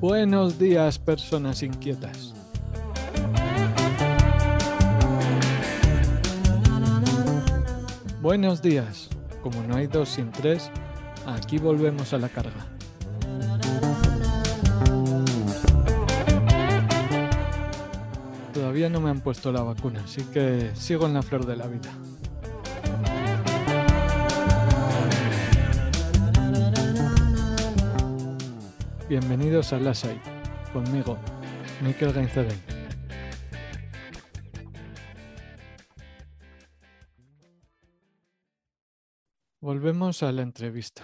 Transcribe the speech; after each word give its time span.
Buenos 0.00 0.58
días, 0.58 0.98
personas 0.98 1.62
inquietas. 1.62 2.33
Buenos 8.36 8.60
días. 8.60 9.10
Como 9.44 9.62
no 9.62 9.76
hay 9.76 9.86
dos 9.86 10.08
sin 10.08 10.32
tres, 10.32 10.68
aquí 11.24 11.58
volvemos 11.58 12.12
a 12.14 12.18
la 12.18 12.28
carga. 12.28 12.66
Todavía 18.52 18.88
no 18.88 19.00
me 19.00 19.10
han 19.10 19.20
puesto 19.20 19.52
la 19.52 19.62
vacuna, 19.62 20.00
así 20.04 20.24
que 20.32 20.72
sigo 20.74 21.06
en 21.06 21.14
la 21.14 21.22
flor 21.22 21.46
de 21.46 21.56
la 21.56 21.68
vida. 21.68 21.92
Bienvenidos 29.08 29.72
a 29.72 29.78
Lasai, 29.78 30.20
conmigo, 30.72 31.18
Miquel 31.84 32.12
Gainzaren. 32.12 32.73
Volvemos 39.64 40.22
a 40.22 40.30
la 40.30 40.42
entrevista. 40.42 41.02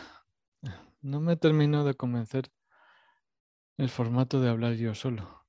No 1.01 1.19
me 1.19 1.37
termino 1.37 1.83
de 1.83 1.95
convencer 1.95 2.53
el 3.79 3.89
formato 3.89 4.39
de 4.39 4.51
hablar 4.51 4.75
yo 4.75 4.95
solo. 4.95 5.47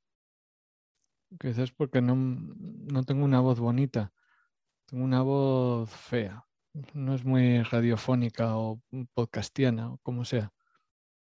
Quizás 1.38 1.74
porque 1.74 2.00
no, 2.02 2.16
no 2.16 3.04
tengo 3.04 3.26
una 3.26 3.42
voz 3.42 3.60
bonita, 3.60 4.14
tengo 4.86 5.04
una 5.04 5.24
voz 5.24 5.90
fea. 5.90 6.46
No 6.94 7.14
es 7.14 7.26
muy 7.26 7.62
radiofónica 7.64 8.56
o 8.56 8.82
podcastiana 9.14 9.92
o 9.92 9.98
como 9.98 10.24
sea. 10.24 10.54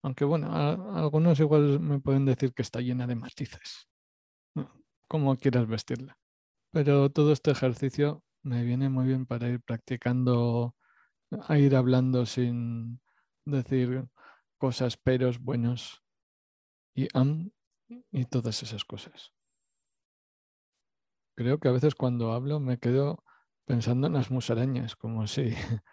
Aunque 0.03 0.25
bueno, 0.25 0.53
algunos 0.95 1.39
igual 1.39 1.79
me 1.79 1.99
pueden 1.99 2.23
decir 2.23 2.53
que 2.53 2.61
está 2.61 2.81
llena 2.81 3.07
de 3.07 3.15
matices, 3.15 3.89
como 5.07 5.35
quieras 5.37 5.65
vestirla. 5.65 6.19
Pero 6.69 7.09
todo 7.09 7.31
este 7.31 7.49
ejercicio 7.49 8.23
me 8.43 8.63
viene 8.63 8.89
muy 8.89 9.07
bien 9.07 9.25
para 9.25 9.49
ir 9.49 9.59
practicando, 9.59 10.75
a 11.31 11.57
ir 11.57 11.75
hablando 11.75 12.25
sin 12.25 13.01
decir 13.45 14.07
cosas, 14.57 14.97
peros, 14.97 15.39
buenos 15.39 16.03
y 16.93 17.07
am 17.13 17.51
y 18.11 18.25
todas 18.25 18.61
esas 18.63 18.85
cosas. 18.85 19.33
Creo 21.35 21.59
que 21.59 21.69
a 21.69 21.71
veces 21.71 21.95
cuando 21.95 22.33
hablo 22.33 22.59
me 22.59 22.79
quedo 22.79 23.23
pensando 23.65 24.07
en 24.07 24.13
las 24.13 24.31
musarañas, 24.31 24.95
como 24.95 25.27
si 25.27 25.53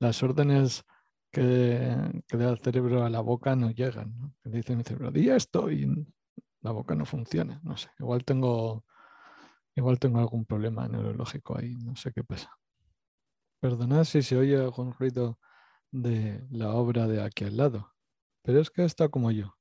las 0.00 0.22
órdenes 0.22 0.84
que, 1.30 2.22
que 2.26 2.36
da 2.36 2.50
el 2.50 2.58
cerebro 2.58 3.04
a 3.04 3.10
la 3.10 3.20
boca 3.20 3.54
no 3.56 3.70
llegan. 3.70 4.18
¿no? 4.18 4.34
Dice 4.44 4.74
mi 4.74 4.82
cerebro, 4.82 5.10
di 5.10 5.28
esto 5.30 5.70
y 5.70 5.86
la 6.62 6.72
boca 6.72 6.94
no 6.94 7.04
funciona. 7.04 7.60
No 7.62 7.76
sé, 7.76 7.90
igual 7.98 8.24
tengo, 8.24 8.84
igual 9.76 9.98
tengo 9.98 10.18
algún 10.18 10.44
problema 10.44 10.88
neurológico 10.88 11.58
ahí, 11.58 11.76
no 11.76 11.94
sé 11.94 12.12
qué 12.12 12.24
pasa. 12.24 12.50
Perdonad 13.60 14.04
si 14.04 14.22
se 14.22 14.36
oye 14.36 14.56
algún 14.56 14.92
ruido 14.92 15.38
de 15.90 16.46
la 16.50 16.74
obra 16.74 17.06
de 17.06 17.22
aquí 17.22 17.44
al 17.44 17.56
lado, 17.56 17.94
pero 18.42 18.60
es 18.60 18.70
que 18.70 18.84
está 18.84 19.08
como 19.08 19.30
yo. 19.30 19.56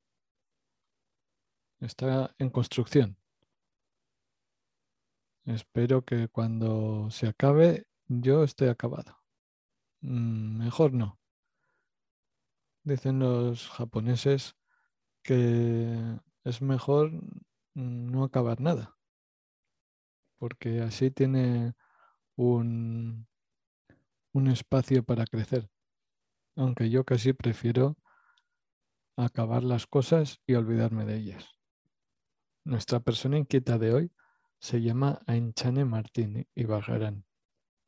Está 1.79 2.34
en 2.38 2.50
construcción. 2.50 3.17
Espero 5.45 6.03
que 6.03 6.28
cuando 6.28 7.09
se 7.11 7.28
acabe 7.28 7.88
yo 8.07 8.44
esté 8.44 8.69
acabado. 8.69 9.17
Mm, 10.01 10.57
mejor 10.57 10.94
no 10.94 11.19
dicen 12.85 13.19
los 13.19 13.67
japoneses 13.69 14.55
que 15.23 16.19
es 16.44 16.61
mejor 16.61 17.11
no 17.73 18.23
acabar 18.23 18.61
nada, 18.61 18.95
porque 20.38 20.81
así 20.81 21.09
tiene 21.09 21.73
un, 22.35 23.28
un 24.35 24.47
espacio 24.47 25.03
para 25.03 25.25
crecer, 25.25 25.69
aunque 26.56 26.90
yo 26.90 27.03
casi 27.03 27.34
prefiero 27.34 27.97
acabar 29.18 29.63
las 29.63 29.88
cosas 29.88 30.40
y 30.46 30.53
olvidarme 30.53 31.06
de 31.06 31.18
ellas. 31.18 31.50
Nuestra 32.63 33.00
persona 33.00 33.38
inquieta 33.38 33.78
de 33.78 33.94
hoy 33.94 34.12
se 34.59 34.81
llama 34.81 35.19
Ainchane 35.28 35.85
Martín 35.85 36.47
Ibargarán. 36.56 37.25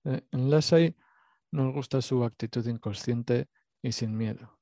Eh, 0.05 0.21
en 0.31 0.49
Lasai 0.49 0.95
nos 1.51 1.73
gusta 1.73 2.01
su 2.01 2.23
actitud 2.23 2.65
inconsciente 2.67 3.49
y 3.81 3.91
sin 3.91 4.15
miedo 4.15 4.57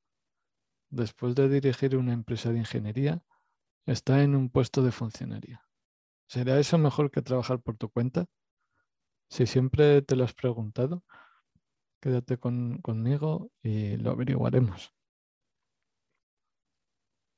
después 0.95 1.35
de 1.35 1.49
dirigir 1.49 1.97
una 1.97 2.13
empresa 2.13 2.51
de 2.51 2.59
ingeniería, 2.59 3.21
está 3.85 4.23
en 4.23 4.35
un 4.35 4.49
puesto 4.49 4.81
de 4.81 4.91
funcionaria. 4.91 5.63
¿Será 6.27 6.59
eso 6.59 6.77
mejor 6.77 7.11
que 7.11 7.21
trabajar 7.21 7.61
por 7.61 7.77
tu 7.77 7.89
cuenta? 7.89 8.25
Si 9.29 9.45
siempre 9.45 10.01
te 10.01 10.15
lo 10.15 10.23
has 10.23 10.33
preguntado, 10.33 11.03
quédate 11.99 12.37
conmigo 12.37 13.51
y 13.61 13.97
lo 13.97 14.11
averiguaremos. 14.11 14.93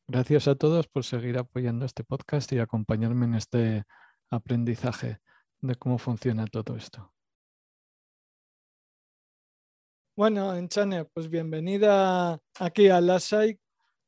Gracias 0.09 0.47
a 0.47 0.55
todos 0.55 0.87
por 0.87 1.03
seguir 1.03 1.37
apoyando 1.37 1.85
este 1.85 2.03
podcast 2.03 2.51
y 2.53 2.59
acompañarme 2.59 3.25
en 3.25 3.35
este 3.35 3.83
aprendizaje 4.29 5.19
de 5.59 5.75
cómo 5.75 5.97
funciona 5.97 6.47
todo 6.47 6.77
esto. 6.77 7.13
Bueno, 10.15 10.55
Enchane, 10.55 11.05
pues 11.05 11.29
bienvenida 11.29 12.39
aquí 12.57 12.89
a 12.89 13.01
Lasai 13.01 13.59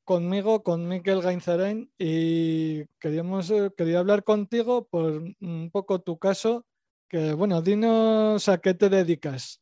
conmigo, 0.05 0.63
con 0.63 0.87
Miquel 0.87 1.21
Gainzarain 1.21 1.91
y 1.99 2.85
queríamos, 2.99 3.51
eh, 3.51 3.69
quería 3.77 3.99
hablar 3.99 4.23
contigo 4.23 4.87
por 4.87 5.21
un 5.39 5.69
poco 5.71 6.01
tu 6.01 6.17
caso, 6.17 6.65
que 7.07 7.33
bueno, 7.33 7.61
dinos 7.61 8.49
a 8.49 8.57
qué 8.57 8.73
te 8.73 8.89
dedicas. 8.89 9.61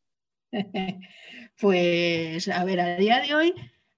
Pues 1.60 2.48
a 2.48 2.64
ver, 2.64 2.78
a 2.78 2.96
día 2.96 3.20
de 3.20 3.34
hoy 3.34 3.54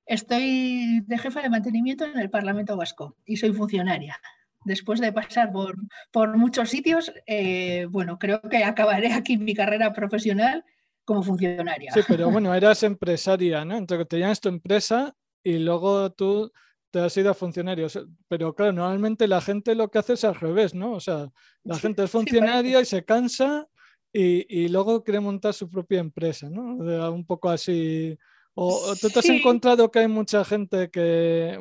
estoy 0.06 1.02
de 1.06 1.18
jefa 1.18 1.42
de 1.42 1.50
mantenimiento 1.50 2.06
en 2.06 2.18
el 2.18 2.30
Parlamento 2.30 2.74
Vasco 2.76 3.16
y 3.26 3.36
soy 3.36 3.52
funcionaria. 3.52 4.18
Después 4.64 5.00
de 5.00 5.12
pasar 5.12 5.52
por, 5.52 5.76
por 6.10 6.36
muchos 6.36 6.70
sitios, 6.70 7.12
eh, 7.26 7.86
bueno, 7.90 8.18
creo 8.18 8.40
que 8.40 8.64
acabaré 8.64 9.12
aquí 9.12 9.36
mi 9.36 9.54
carrera 9.54 9.92
profesional 9.92 10.64
como 11.04 11.22
funcionaria. 11.22 11.92
Sí, 11.92 12.00
pero 12.06 12.30
bueno, 12.30 12.54
eras 12.54 12.82
empresaria, 12.82 13.64
¿no? 13.64 13.76
Entonces 13.76 14.08
tenías 14.08 14.40
tu 14.40 14.48
empresa 14.48 15.14
y 15.42 15.58
luego 15.58 16.10
tú 16.12 16.52
te 16.90 17.00
has 17.00 17.16
ido 17.16 17.30
a 17.30 17.34
funcionario. 17.34 17.86
Pero 18.28 18.54
claro, 18.54 18.72
normalmente 18.72 19.28
la 19.28 19.40
gente 19.40 19.74
lo 19.74 19.90
que 19.90 19.98
hace 19.98 20.14
es 20.14 20.24
al 20.24 20.34
revés, 20.34 20.74
¿no? 20.74 20.92
O 20.92 21.00
sea, 21.00 21.30
la 21.62 21.78
gente 21.78 22.04
es 22.04 22.10
funcionaria 22.10 22.80
y 22.80 22.84
se 22.84 23.04
cansa 23.04 23.68
y, 24.12 24.68
luego 24.68 25.04
quiere 25.04 25.20
montar 25.20 25.54
su 25.54 25.68
propia 25.68 26.00
empresa, 26.00 26.50
¿no? 26.50 26.76
Un 27.12 27.24
poco 27.24 27.48
así. 27.48 28.18
O, 28.54 28.94
tú 29.00 29.08
te 29.08 29.20
has 29.20 29.28
encontrado 29.28 29.90
que 29.90 30.00
hay 30.00 30.08
mucha 30.08 30.44
gente 30.44 30.90
que, 30.90 31.58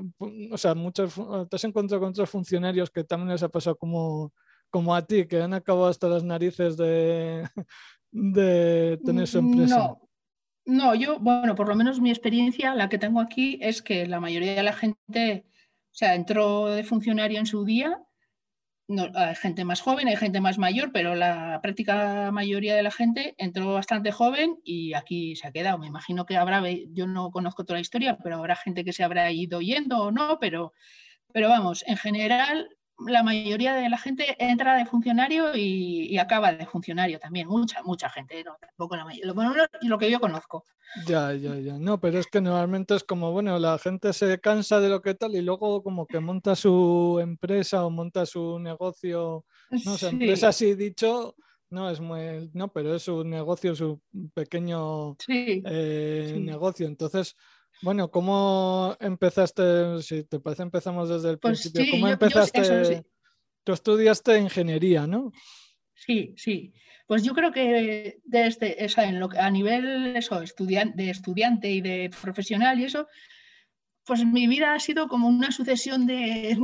o 0.52 0.58
sea, 0.58 0.74
muchos, 0.74 1.14
te 1.50 1.56
has 1.56 1.64
encontrado 1.64 2.02
con 2.02 2.10
otros 2.10 2.30
funcionarios 2.30 2.90
que 2.90 3.04
también 3.04 3.30
les 3.30 3.44
ha 3.44 3.50
pasado 3.50 3.78
como, 3.78 4.34
como 4.70 4.96
a 4.96 5.06
ti, 5.06 5.28
que 5.28 5.42
han 5.42 5.54
acabado 5.54 5.88
hasta 5.88 6.10
las 6.10 6.24
narices 6.24 6.76
de, 6.78 7.48
de 8.12 9.00
tener 9.06 9.28
su 9.28 9.40
empresa? 9.40 9.78
No. 9.78 10.10
No, 10.66 10.94
yo, 10.94 11.18
bueno, 11.20 11.56
por 11.56 11.68
lo 11.68 11.76
menos 11.76 12.00
mi 12.00 12.12
experiencia, 12.12 12.76
la 12.76 12.90
que 12.90 13.00
tengo 13.00 13.20
aquí, 13.22 13.58
es 13.60 13.82
que 13.82 14.06
la 14.06 14.20
mayoría 14.20 14.54
de 14.54 14.62
la 14.62 14.74
gente, 14.74 15.46
o 15.48 15.96
sea, 15.96 16.14
entró 16.14 16.68
de 16.68 16.84
funcionario 16.84 17.40
en 17.40 17.48
su 17.48 17.66
día. 17.66 18.00
No, 18.90 19.08
hay 19.14 19.36
gente 19.36 19.66
más 19.66 19.82
joven, 19.82 20.08
hay 20.08 20.16
gente 20.16 20.42
más 20.42 20.58
mayor, 20.58 20.92
pero 20.92 21.14
la 21.14 21.60
práctica 21.62 22.32
mayoría 22.32 22.76
de 22.76 22.82
la 22.82 22.90
gente 22.90 23.36
entró 23.38 23.74
bastante 23.74 24.12
joven 24.12 24.58
y 24.64 24.96
aquí 24.96 25.36
se 25.36 25.48
ha 25.48 25.52
quedado. 25.52 25.78
Me 25.78 25.86
imagino 25.86 26.26
que 26.26 26.38
habrá, 26.38 26.64
yo 26.88 27.06
no 27.06 27.30
conozco 27.30 27.64
toda 27.64 27.78
la 27.78 27.82
historia, 27.82 28.18
pero 28.24 28.38
habrá 28.38 28.56
gente 28.56 28.84
que 28.84 28.92
se 28.92 29.04
habrá 29.04 29.32
ido 29.32 29.62
yendo 29.62 30.00
o 30.00 30.12
no, 30.12 30.40
pero, 30.40 30.74
pero 31.34 31.50
vamos, 31.50 31.84
en 31.88 31.98
general 31.98 32.68
la 33.08 33.24
mayoría 33.24 33.76
de 33.76 33.90
la 33.90 33.98
gente 33.98 34.36
entra 34.40 34.76
de 34.76 34.86
funcionario 34.86 35.56
y, 35.56 36.18
acaba 36.18 36.52
de 36.54 36.66
funcionario 36.66 37.20
también. 37.20 37.48
Mucha, 37.48 37.82
mucha 37.84 38.10
gente, 38.10 38.44
no, 38.44 38.58
tampoco 38.60 38.96
la 38.96 39.06
mayoría. 39.06 39.34
Lo, 39.34 39.90
lo 39.90 39.98
que 39.98 40.12
yo 40.12 40.20
conozco. 40.20 40.66
Ya, 41.06 41.34
ya, 41.34 41.56
ya. 41.56 41.78
No, 41.78 42.00
pero 42.00 42.20
es 42.20 42.28
que 42.28 42.42
normalmente 42.42 42.96
es 42.96 43.04
como, 43.04 43.32
bueno, 43.32 43.58
la 43.60 43.78
gente 43.78 44.12
se 44.14 44.40
cansa 44.40 44.80
de 44.80 44.90
lo 44.90 45.02
que 45.02 45.14
tal 45.14 45.36
y 45.36 45.42
luego 45.42 45.84
como 45.84 46.08
que 46.08 46.20
monta 46.20 46.56
su 46.56 47.20
empresa 47.22 47.86
o 47.86 47.90
monta 47.90 48.26
su 48.26 48.60
negocio, 48.60 49.46
no 49.86 49.98
sé, 49.98 50.10
empresa 50.10 50.50
así 50.50 50.74
dicho, 50.74 51.36
no 51.70 51.90
es 51.90 52.00
muy, 52.00 52.50
no, 52.54 52.72
pero 52.72 52.96
es 52.96 53.08
un 53.08 53.30
negocio, 53.30 53.74
es 53.74 53.82
un 53.82 54.02
pequeño 54.34 55.16
eh, 55.28 56.38
negocio. 56.40 56.88
Entonces, 56.88 57.36
bueno, 57.82 58.12
¿cómo 58.12 58.96
empezaste? 59.00 60.02
Si 60.02 60.24
te 60.24 60.40
parece, 60.40 60.64
empezamos 60.64 61.10
desde 61.10 61.32
el 61.32 61.40
pues 61.40 61.62
principio. 61.62 61.92
¿Cómo 61.92 62.08
empezaste? 62.08 63.06
Tú 63.64 63.74
estudiaste 63.74 64.40
ingeniería, 64.40 65.06
¿no? 65.06 65.32
Sí, 65.94 66.34
sí. 66.38 66.74
Pues 67.08 67.24
yo 67.24 67.34
creo 67.34 67.52
que 67.52 68.20
desde 68.24 68.84
esa, 68.84 69.06
en 69.06 69.20
lo, 69.20 69.30
a 69.38 69.50
nivel 69.50 70.16
eso, 70.16 70.40
de 70.40 71.10
estudiante 71.10 71.72
y 71.72 71.82
de 71.82 72.12
profesional 72.22 72.80
y 72.80 72.86
eso, 72.86 73.08
pues 74.06 74.26
mi 74.26 74.48
vida 74.48 74.74
ha 74.74 74.80
sido 74.80 75.08
como 75.08 75.28
una 75.28 75.52
sucesión 75.52 76.06
de, 76.08 76.58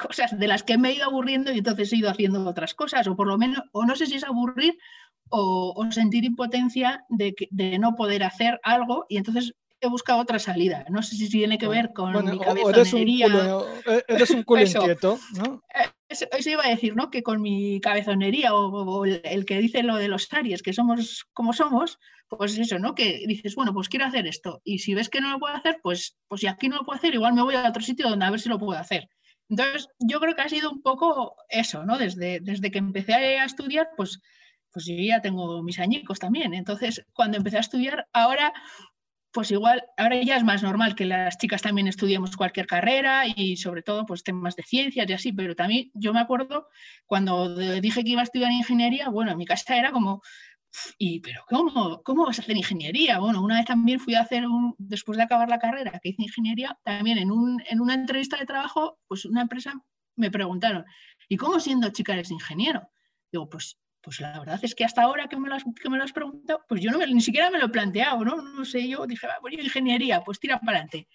cosas 0.00 0.38
de 0.38 0.48
las 0.48 0.62
que 0.62 0.78
me 0.78 0.90
he 0.90 0.94
ido 0.94 1.04
aburriendo 1.04 1.52
y 1.52 1.58
entonces 1.58 1.92
he 1.92 1.96
ido 1.96 2.10
haciendo 2.10 2.44
otras 2.48 2.74
cosas, 2.74 3.06
o 3.06 3.16
por 3.16 3.26
lo 3.26 3.38
menos, 3.38 3.62
o 3.72 3.84
no 3.84 3.94
sé 3.96 4.06
si 4.06 4.16
es 4.16 4.24
aburrir 4.24 4.76
o, 5.30 5.86
sentir 5.90 6.24
impotencia 6.24 7.04
de, 7.08 7.34
de, 7.50 7.78
no 7.78 7.94
poder 7.94 8.24
hacer 8.24 8.58
algo 8.62 9.04
y 9.08 9.18
entonces 9.18 9.54
he 9.80 9.88
buscado 9.88 10.20
otra 10.20 10.38
salida. 10.38 10.84
No 10.88 11.02
sé 11.02 11.16
si 11.16 11.28
tiene 11.28 11.58
que 11.58 11.68
ver 11.68 11.92
con 11.92 12.12
mi 12.24 12.38
cabezonería. 12.38 13.26
Eh, 13.86 14.02
eres 14.08 14.30
un 14.30 14.42
culo, 14.42 14.62
inquieto, 14.66 15.18
¿no? 15.34 15.62
Eh, 15.74 15.88
eso, 16.08 16.26
iba 16.50 16.64
a 16.64 16.70
decir, 16.70 16.96
¿no? 16.96 17.10
Que 17.10 17.22
con 17.22 17.42
mi 17.42 17.80
cabezonería 17.80 18.54
o, 18.54 19.04
el, 19.04 19.44
que 19.44 19.58
dice 19.58 19.82
lo 19.82 19.96
de 19.96 20.08
los 20.08 20.32
Aries, 20.32 20.62
que 20.62 20.72
somos 20.72 21.26
como 21.32 21.52
somos, 21.52 21.98
pues 22.28 22.58
eso, 22.58 22.78
¿no? 22.78 22.94
Que 22.94 23.24
dices, 23.26 23.54
bueno, 23.54 23.72
pues 23.72 23.88
quiero 23.88 24.06
hacer 24.06 24.26
esto. 24.26 24.60
Y 24.64 24.78
si 24.78 24.94
ves 24.94 25.08
que 25.08 25.20
no 25.20 25.30
lo 25.30 25.38
puedo 25.38 25.54
hacer, 25.54 25.78
pues, 25.82 26.16
pues 26.26 26.40
si 26.40 26.46
aquí 26.46 26.68
no 26.68 26.76
lo 26.76 26.84
puedo 26.84 26.98
hacer, 26.98 27.14
igual 27.14 27.34
me 27.34 27.42
voy 27.42 27.54
a 27.54 27.68
otro 27.68 27.82
sitio 27.82 28.08
donde 28.08 28.24
a 28.24 28.30
ver 28.30 28.40
si 28.40 28.48
lo 28.48 28.58
puedo 28.58 28.78
hacer. 28.78 29.08
Entonces, 29.50 29.88
yo 29.98 30.20
creo 30.20 30.34
que 30.34 30.42
ha 30.42 30.48
sido 30.48 30.70
un 30.70 30.82
poco 30.82 31.36
eso, 31.48 31.84
¿no? 31.84 31.98
Desde, 31.98 32.40
desde 32.40 32.70
que 32.70 32.78
empecé 32.78 33.14
a 33.14 33.44
estudiar, 33.44 33.88
pues, 33.96 34.20
pues 34.72 34.86
yo 34.86 34.94
ya 34.94 35.20
tengo 35.22 35.62
mis 35.62 35.78
añicos 35.78 36.18
también. 36.18 36.54
Entonces, 36.54 37.04
cuando 37.12 37.38
empecé 37.38 37.56
a 37.56 37.60
estudiar, 37.60 38.06
ahora 38.12 38.52
pues 39.32 39.50
igual, 39.50 39.84
ahora 39.96 40.20
ya 40.22 40.36
es 40.36 40.44
más 40.44 40.62
normal 40.62 40.94
que 40.94 41.04
las 41.04 41.36
chicas 41.38 41.62
también 41.62 41.86
estudiemos 41.86 42.36
cualquier 42.36 42.66
carrera 42.66 43.24
y 43.26 43.56
sobre 43.56 43.82
todo 43.82 44.06
pues 44.06 44.22
temas 44.24 44.56
de 44.56 44.62
ciencias 44.62 45.08
y 45.08 45.12
así, 45.12 45.32
pero 45.32 45.54
también 45.54 45.90
yo 45.94 46.12
me 46.12 46.20
acuerdo 46.20 46.68
cuando 47.06 47.54
dije 47.80 48.04
que 48.04 48.10
iba 48.10 48.22
a 48.22 48.24
estudiar 48.24 48.50
ingeniería, 48.52 49.08
bueno, 49.10 49.32
en 49.32 49.38
mi 49.38 49.44
casa 49.44 49.76
era 49.76 49.92
como, 49.92 50.22
y 50.98 51.20
pero 51.20 51.42
¿cómo, 51.48 52.02
cómo 52.02 52.26
vas 52.26 52.38
a 52.38 52.42
hacer 52.42 52.56
ingeniería? 52.56 53.18
Bueno, 53.18 53.42
una 53.42 53.56
vez 53.58 53.66
también 53.66 54.00
fui 54.00 54.14
a 54.14 54.20
hacer 54.22 54.46
un, 54.46 54.74
después 54.78 55.18
de 55.18 55.24
acabar 55.24 55.48
la 55.48 55.58
carrera 55.58 55.98
que 56.02 56.10
hice 56.10 56.22
ingeniería, 56.22 56.78
también 56.82 57.18
en, 57.18 57.30
un, 57.30 57.62
en 57.68 57.80
una 57.80 57.94
entrevista 57.94 58.38
de 58.38 58.46
trabajo, 58.46 58.98
pues 59.08 59.24
una 59.24 59.42
empresa 59.42 59.74
me 60.16 60.30
preguntaron, 60.30 60.84
¿y 61.28 61.36
cómo 61.36 61.60
siendo 61.60 61.90
chica 61.90 62.14
eres 62.14 62.30
ingeniero? 62.30 62.90
Digo, 63.30 63.48
pues 63.48 63.78
pues 64.02 64.20
la 64.20 64.38
verdad 64.38 64.60
es 64.62 64.74
que 64.74 64.84
hasta 64.84 65.02
ahora 65.02 65.28
que 65.28 65.36
me 65.36 65.48
lo 65.48 65.54
has, 65.54 65.64
que 65.64 65.90
me 65.90 65.96
lo 65.96 66.04
has 66.04 66.12
preguntado, 66.12 66.64
pues 66.68 66.80
yo 66.80 66.90
no 66.90 66.98
ni 66.98 67.20
siquiera 67.20 67.50
me 67.50 67.58
lo 67.58 67.66
he 67.66 67.70
planteado, 67.70 68.24
¿no? 68.24 68.36
No 68.36 68.64
sé, 68.64 68.88
yo 68.88 69.06
dije, 69.06 69.26
pues 69.40 69.54
yo 69.56 69.62
ingeniería, 69.62 70.22
pues 70.24 70.38
tira 70.40 70.58
para 70.60 70.78
adelante. 70.78 71.08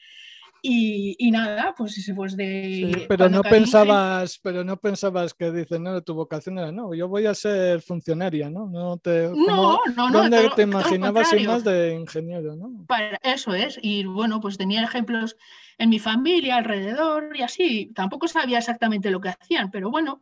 Y, 0.66 1.30
nada, 1.30 1.76
pues 1.78 2.10
pues 2.16 2.38
de... 2.38 3.06
pero 3.10 3.28
no 3.28 3.44
pensabas, 3.44 4.40
pero 4.42 4.64
no 4.64 4.78
pensabas 4.78 5.34
que 5.34 5.52
dicen, 5.52 5.84
no, 5.84 6.02
tu 6.02 6.14
vocación 6.14 6.58
era, 6.58 6.72
no, 6.72 6.94
yo 6.94 7.10
voy 7.10 7.26
a 7.26 7.36
ser 7.36 7.82
funcionaria, 7.82 8.50
¿no? 8.50 8.68
No, 8.68 8.96
te, 8.96 9.28
no, 9.28 9.78
no, 9.94 10.10
no, 10.10 10.22
¿Dónde 10.22 10.50
te 10.56 10.62
imaginabas 10.62 11.34
ir 11.34 11.48
más 11.50 11.66
de 11.66 11.96
ingeniero, 11.96 12.56
no? 12.56 12.86
Para, 12.88 13.20
eso 13.24 13.54
es, 13.54 13.78
y 13.82 14.06
bueno, 14.06 14.40
pues 14.40 14.58
tenía 14.58 14.82
ejemplos 14.84 15.36
en 15.78 15.90
mi 15.90 16.00
familia, 16.00 16.56
alrededor, 16.56 17.36
y 17.36 17.42
así, 17.42 17.92
tampoco 17.94 18.30
sabía 18.30 18.60
exactamente 18.60 19.12
lo 19.12 19.20
que 19.20 19.30
hacían, 19.30 19.70
pero 19.70 19.92
bueno, 19.92 20.22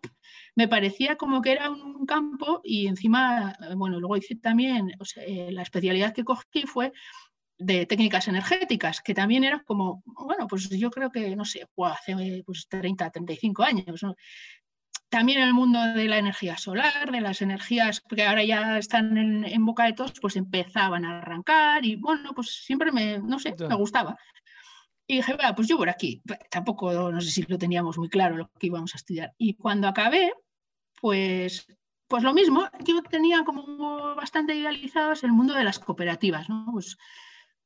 me 0.55 0.67
parecía 0.67 1.17
como 1.17 1.43
que 1.43 1.51
era 1.51 1.69
un 1.69 2.07
campo 2.07 2.61
y 2.63 2.87
encima, 2.87 3.55
bueno, 3.75 3.99
luego 3.99 4.17
hice 4.17 4.35
también, 4.37 4.91
eh, 5.17 5.49
la 5.51 5.61
especialidad 5.61 6.15
que 6.15 6.23
cogí 6.23 6.63
fue 6.65 6.93
de 7.61 7.85
técnicas 7.85 8.27
energéticas, 8.27 9.01
que 9.01 9.13
también 9.13 9.43
era 9.43 9.63
como, 9.63 10.01
bueno, 10.05 10.47
pues 10.47 10.69
yo 10.69 10.89
creo 10.89 11.11
que, 11.11 11.35
no 11.35 11.45
sé, 11.45 11.67
hace 11.85 12.43
pues 12.45 12.67
30, 12.67 13.09
35 13.11 13.63
años, 13.63 14.01
También 15.09 15.39
en 15.41 15.47
el 15.47 15.53
mundo 15.53 15.79
de 15.93 16.07
la 16.07 16.17
energía 16.17 16.57
solar, 16.57 17.11
de 17.11 17.21
las 17.21 17.41
energías 17.41 18.01
que 18.01 18.25
ahora 18.25 18.43
ya 18.43 18.77
están 18.77 19.17
en, 19.17 19.65
boca 19.65 19.85
de 19.85 19.93
todos, 19.93 20.13
pues 20.19 20.35
empezaban 20.35 21.05
a 21.05 21.19
arrancar 21.19 21.85
y 21.85 21.97
bueno, 21.97 22.33
pues 22.33 22.63
siempre 22.65 22.91
me, 22.91 23.19
no 23.19 23.37
sé, 23.37 23.55
me 23.69 23.75
gustaba. 23.75 24.17
Y 25.07 25.17
dije, 25.17 25.35
pues 25.55 25.67
yo 25.67 25.77
por 25.77 25.89
aquí. 25.89 26.21
Tampoco, 26.49 27.11
no 27.11 27.21
sé 27.21 27.31
si 27.31 27.43
lo 27.43 27.57
teníamos 27.57 27.97
muy 27.97 28.09
claro 28.09 28.37
lo 28.37 28.49
que 28.57 28.67
íbamos 28.67 28.93
a 28.93 28.97
estudiar. 28.97 29.33
Y 29.37 29.55
cuando 29.55 29.87
acabé, 29.87 30.31
pues, 31.01 31.67
pues 32.07 32.23
lo 32.23 32.33
mismo, 32.33 32.69
yo 32.85 33.01
tenía 33.03 33.43
como 33.43 34.15
bastante 34.15 34.55
idealizados 34.55 35.23
el 35.23 35.33
mundo 35.33 35.53
de 35.53 35.65
las 35.65 35.79
cooperativas, 35.79 36.47
¿no? 36.47 36.65
Pues, 36.71 36.97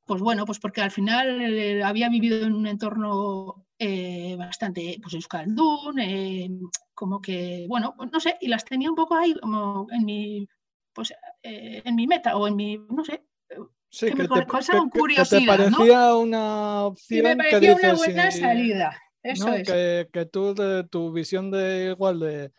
pues 0.06 0.22
bueno, 0.22 0.46
pues 0.46 0.60
porque 0.60 0.82
al 0.82 0.92
final 0.92 1.42
eh, 1.42 1.84
había 1.84 2.10
vivido 2.10 2.46
en 2.46 2.54
un 2.54 2.68
entorno 2.68 3.66
eh, 3.80 4.36
bastante, 4.38 5.00
pues 5.02 5.16
euskaldun, 5.16 6.00
eh, 6.00 6.50
como 6.94 7.22
que, 7.22 7.66
bueno, 7.68 7.94
pues 7.98 8.12
no 8.12 8.20
sé, 8.20 8.38
y 8.40 8.48
las 8.48 8.64
tenía 8.64 8.90
un 8.90 8.96
poco 8.96 9.16
ahí 9.16 9.34
como 9.34 9.88
en 9.92 10.06
mi, 10.06 10.48
pues 10.94 11.14
en 11.42 11.96
mi 11.96 12.08
meta 12.08 12.38
o 12.38 12.48
en 12.48 12.56
mi, 12.56 12.78
no 12.78 13.04
sé, 13.04 13.24
Sí, 13.90 14.08
que, 14.08 14.24
te, 14.24 14.28
parecía 14.46 14.82
una 16.16 16.84
opción. 16.84 17.24
me 17.24 17.36
parecía 17.38 17.76
una 17.76 17.94
buena 17.94 18.30
salida. 18.30 19.02
Eso 19.24 19.54
es. 19.54 19.64
Que, 20.12 20.26
tú, 20.30 20.54
de, 20.54 20.84
tu 20.84 21.14
visión 21.14 21.50
de 21.50 21.92
igual 21.92 22.20
de, 22.20 22.52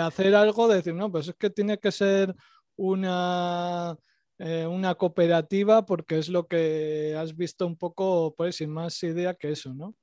hacer 0.00 0.34
algo, 0.34 0.68
de 0.68 0.76
decir, 0.76 0.94
no, 0.94 1.12
pues 1.12 1.28
es 1.28 1.34
que 1.34 1.50
tiene 1.50 1.78
que 1.78 1.92
ser 1.92 2.34
una, 2.76 3.94
eh, 4.42 4.66
una 4.66 4.94
cooperativa 4.94 5.84
porque 5.84 6.18
es 6.18 6.30
lo 6.30 6.48
que 6.48 7.14
has 7.14 7.36
visto 7.36 7.66
un 7.66 7.76
poco, 7.76 8.34
pues 8.34 8.56
sin 8.56 8.70
más 8.70 9.02
idea 9.02 9.34
que 9.34 9.52
eso, 9.52 9.74
¿no? 9.74 9.94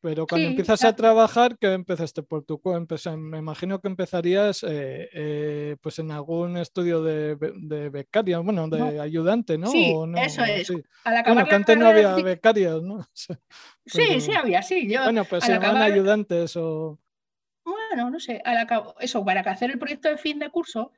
Pero 0.00 0.26
cuando 0.26 0.48
empiezas 0.48 0.82
a 0.84 0.96
trabajar, 0.96 1.58
¿qué 1.58 1.72
empezaste 1.72 2.22
por 2.22 2.44
tu 2.44 2.58
cuenta? 2.58 2.96
Me 3.16 3.38
imagino 3.38 3.80
que 3.80 3.88
empezarías 3.88 4.62
eh, 4.62 5.08
eh, 5.12 5.76
pues 5.82 5.98
en 5.98 6.10
algún 6.10 6.56
estudio 6.56 7.02
de, 7.02 7.36
de 7.36 7.90
becaria, 7.90 8.38
bueno, 8.38 8.66
de 8.68 8.98
ayudante, 8.98 9.58
¿no? 9.58 9.66
Sí, 9.66 9.94
eso 10.16 10.44
es. 10.44 10.70
bueno, 11.26 11.44
que 11.44 11.54
antes 11.54 11.76
no 11.76 11.88
había 11.88 12.14
becarias, 12.14 12.80
¿no? 12.82 13.06
sí, 13.84 14.20
sí 14.20 14.32
había, 14.32 14.62
sí. 14.62 14.88
Yo, 14.88 15.02
bueno, 15.02 15.24
pues 15.24 15.44
se 15.44 15.52
llaman 15.52 15.82
ayudantes 15.82 16.56
o... 16.56 16.98
Bueno, 17.64 18.10
no 18.10 18.20
sé, 18.20 18.42
eso, 19.00 19.24
para 19.24 19.40
hacer 19.40 19.70
el 19.70 19.78
proyecto 19.78 20.08
de 20.08 20.18
fin 20.18 20.38
de 20.38 20.50
curso, 20.50 20.92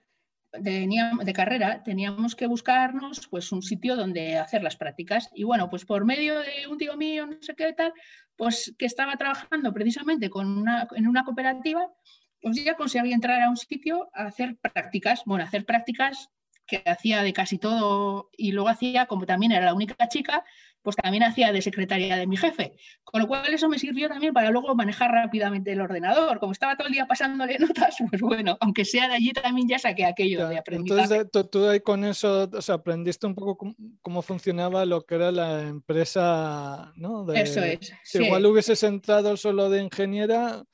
de, 0.52 1.32
carrera 1.34 1.82
teníamos 1.82 2.34
que 2.34 2.46
buscarnos 2.46 3.28
pues 3.28 3.52
un 3.52 3.62
sitio 3.62 3.96
donde 3.96 4.38
hacer 4.38 4.62
las 4.62 4.76
prácticas. 4.76 5.30
Y 5.34 5.44
bueno 5.44 5.68
pues 5.70 5.84
por 5.84 6.04
medio 6.04 6.38
de 6.40 6.66
un 6.70 6.78
tío 6.78 6.96
mío 6.96 7.26
no 7.26 7.36
sé 7.40 7.54
qué 7.54 7.72
tal 7.72 7.92
pues 8.36 8.74
que 8.78 8.86
estaba 8.86 9.16
trabajando 9.16 9.72
precisamente 9.72 10.30
con 10.30 10.46
una, 10.46 10.88
en 10.94 11.06
una 11.06 11.24
cooperativa 11.24 11.88
pues 12.40 12.62
ya 12.62 12.74
conseguí 12.74 13.12
entrar 13.12 13.42
a 13.42 13.50
un 13.50 13.56
sitio 13.56 14.10
a 14.14 14.26
hacer 14.26 14.56
prácticas. 14.56 15.22
Bueno 15.26 15.44
hacer 15.44 15.64
prácticas 15.64 16.30
que 16.66 16.82
hacía 16.86 17.22
de 17.22 17.32
casi 17.32 17.58
todo 17.58 18.30
y 18.36 18.52
luego 18.52 18.68
hacía 18.68 19.06
como 19.06 19.26
también 19.26 19.52
era 19.52 19.66
la 19.66 19.74
única 19.74 20.08
chica 20.08 20.44
pues 20.82 20.96
también 20.96 21.22
hacía 21.22 21.52
de 21.52 21.62
secretaria 21.62 22.16
de 22.16 22.26
mi 22.26 22.36
jefe. 22.36 22.74
Con 23.04 23.20
lo 23.22 23.28
cual 23.28 23.52
eso 23.52 23.68
me 23.68 23.78
sirvió 23.78 24.08
también 24.08 24.32
para 24.32 24.50
luego 24.50 24.74
manejar 24.74 25.10
rápidamente 25.10 25.72
el 25.72 25.80
ordenador. 25.80 26.38
Como 26.38 26.52
estaba 26.52 26.76
todo 26.76 26.88
el 26.88 26.94
día 26.94 27.06
pasándole 27.06 27.58
notas, 27.58 27.96
pues 28.10 28.20
bueno, 28.20 28.56
aunque 28.60 28.84
sea 28.84 29.08
de 29.08 29.14
allí 29.14 29.32
también 29.32 29.68
ya 29.68 29.78
saqué 29.78 30.04
aquello 30.04 30.48
de 30.48 30.58
aprendizaje. 30.58 31.16
Entonces 31.16 31.50
tú, 31.50 31.68
ahí 31.68 31.80
con 31.80 32.04
eso, 32.04 32.48
o 32.52 32.62
sea, 32.62 32.76
aprendiste 32.76 33.26
un 33.26 33.34
poco 33.34 33.74
cómo, 34.02 34.22
funcionaba 34.22 34.84
lo 34.84 35.04
que 35.04 35.14
era 35.14 35.32
la 35.32 35.62
empresa, 35.62 36.92
¿no? 36.96 37.30
eso 37.32 37.62
es. 37.62 37.92
Si 38.04 38.24
igual 38.24 38.46
hubieses 38.46 38.82
entrado 38.82 39.36
solo 39.36 39.70
de 39.70 39.82
ingeniera, 39.82 40.64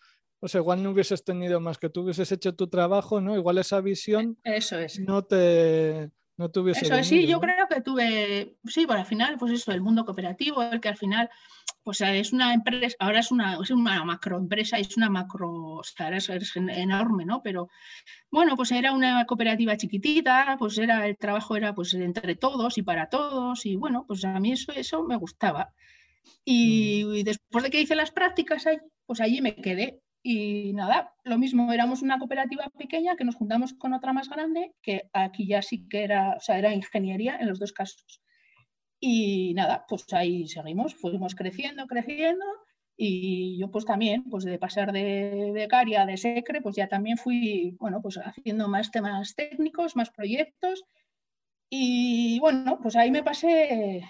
o 0.40 0.48
sea, 0.48 0.60
igual 0.60 0.82
no 0.82 0.90
hubieses 0.90 1.24
tenido 1.24 1.60
más 1.60 1.78
que 1.78 1.88
tú 1.88 2.02
hubieses 2.02 2.30
hecho 2.32 2.54
tu 2.54 2.68
trabajo, 2.68 3.20
¿no? 3.20 3.34
Igual 3.34 3.58
esa 3.58 3.80
visión 3.80 4.38
eso 4.44 4.78
es. 4.78 5.00
no 5.00 5.24
te 5.24 6.10
no 6.36 6.50
tuviese. 6.50 6.84
Eso 6.84 7.04
sí, 7.04 7.26
yo 7.26 7.40
creo 7.40 7.68
que 7.68 7.80
tuve, 7.80 8.56
sí, 8.64 8.86
por 8.86 8.96
al 8.96 9.06
final, 9.06 9.36
pues 9.38 9.52
eso, 9.52 9.72
el 9.72 9.80
mundo 9.80 10.04
cooperativo, 10.04 10.62
el 10.62 10.80
que 10.80 10.88
al 10.88 10.96
final, 10.96 11.30
pues 11.82 12.00
es 12.00 12.32
una 12.32 12.52
empresa, 12.52 12.96
ahora 12.98 13.20
es 13.20 13.30
una, 13.30 13.58
es 13.62 13.70
una 13.70 14.04
macroempresa, 14.04 14.78
es 14.78 14.96
una 14.96 15.10
macro, 15.10 15.50
o 15.52 15.84
sea, 15.84 16.08
es, 16.16 16.28
enorme, 16.56 17.24
¿no? 17.24 17.40
Pero 17.42 17.68
bueno, 18.30 18.56
pues 18.56 18.72
era 18.72 18.92
una 18.92 19.24
cooperativa 19.26 19.76
chiquitita, 19.76 20.56
pues 20.58 20.76
era, 20.78 21.06
el 21.06 21.16
trabajo 21.16 21.56
era 21.56 21.74
pues 21.74 21.94
entre 21.94 22.34
todos 22.34 22.78
y 22.78 22.82
para 22.82 23.08
todos, 23.08 23.64
y 23.64 23.76
bueno, 23.76 24.04
pues 24.06 24.24
a 24.24 24.40
mí 24.40 24.52
eso, 24.52 24.72
eso 24.72 25.04
me 25.04 25.16
gustaba. 25.16 25.72
Y, 26.44 27.04
y 27.18 27.22
después 27.22 27.62
de 27.62 27.70
que 27.70 27.80
hice 27.80 27.94
las 27.94 28.10
prácticas 28.10 28.66
ahí, 28.66 28.78
pues 29.06 29.20
allí 29.20 29.40
me 29.40 29.54
quedé. 29.54 30.00
Y 30.26 30.72
nada, 30.72 31.14
lo 31.24 31.38
mismo, 31.38 31.70
éramos 31.72 32.00
una 32.02 32.18
cooperativa 32.18 32.70
pequeña 32.78 33.14
que 33.16 33.24
nos 33.24 33.36
juntamos 33.36 33.74
con 33.74 33.92
otra 33.92 34.14
más 34.14 34.30
grande, 34.30 34.74
que 34.82 35.10
aquí 35.12 35.46
ya 35.46 35.60
sí 35.62 35.86
que 35.88 36.02
era, 36.02 36.36
o 36.38 36.40
sea, 36.40 36.58
era 36.58 36.74
ingeniería 36.74 37.36
en 37.38 37.48
los 37.48 37.58
dos 37.60 37.74
casos. 37.74 38.22
Y 39.00 39.54
nada, 39.54 39.84
pues 39.88 40.12
ahí 40.14 40.48
seguimos, 40.48 40.94
fuimos 40.94 41.34
creciendo, 41.34 41.86
creciendo, 41.86 42.44
Y 42.96 43.58
yo 43.58 43.70
pues 43.70 43.84
también, 43.84 44.24
pues 44.30 44.44
de 44.44 44.58
pasar 44.58 44.92
de 44.92 45.50
becaria, 45.52 46.06
de 46.06 46.16
secre, 46.16 46.60
pues 46.62 46.76
ya 46.76 46.88
también 46.88 47.18
fui, 47.18 47.76
bueno, 47.80 48.00
pues 48.02 48.18
haciendo 48.18 48.68
más 48.68 48.90
temas 48.92 49.34
técnicos, 49.34 49.96
más 49.96 50.10
proyectos. 50.10 50.84
Y 51.70 52.38
bueno, 52.40 52.78
pues 52.82 52.96
ahí 52.96 53.10
me 53.10 53.22
pasé, 53.22 54.04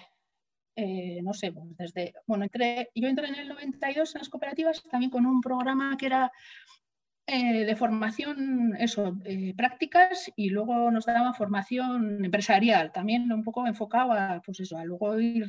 eh, 0.75 1.21
no 1.23 1.33
sé, 1.33 1.51
pues 1.51 1.77
desde, 1.77 2.13
bueno, 2.27 2.43
entré, 2.43 2.89
yo 2.93 3.07
entré 3.07 3.27
en 3.27 3.35
el 3.35 3.47
92 3.47 4.15
en 4.15 4.19
las 4.19 4.29
cooperativas 4.29 4.83
también 4.83 5.09
con 5.09 5.25
un 5.25 5.41
programa 5.41 5.95
que 5.97 6.07
era 6.07 6.31
eh, 7.27 7.65
de 7.65 7.75
formación, 7.75 8.75
eso, 8.77 9.17
eh, 9.25 9.53
prácticas 9.55 10.31
y 10.35 10.49
luego 10.49 10.91
nos 10.91 11.05
daban 11.05 11.33
formación 11.33 12.23
empresarial, 12.23 12.91
también 12.91 13.31
un 13.31 13.43
poco 13.43 13.65
enfocado 13.65 14.11
a, 14.11 14.41
pues 14.45 14.59
eso, 14.59 14.83
luego 14.85 15.19
ir 15.19 15.47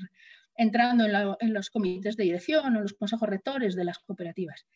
entrando 0.57 1.05
en, 1.39 1.53
los 1.53 1.69
comités 1.69 2.17
de 2.17 2.25
dirección 2.25 2.77
o 2.77 2.81
los 2.81 2.95
consejos 2.95 3.29
rectores 3.29 3.75
de 3.77 3.85
las 3.85 3.99
cooperativas. 3.99 4.67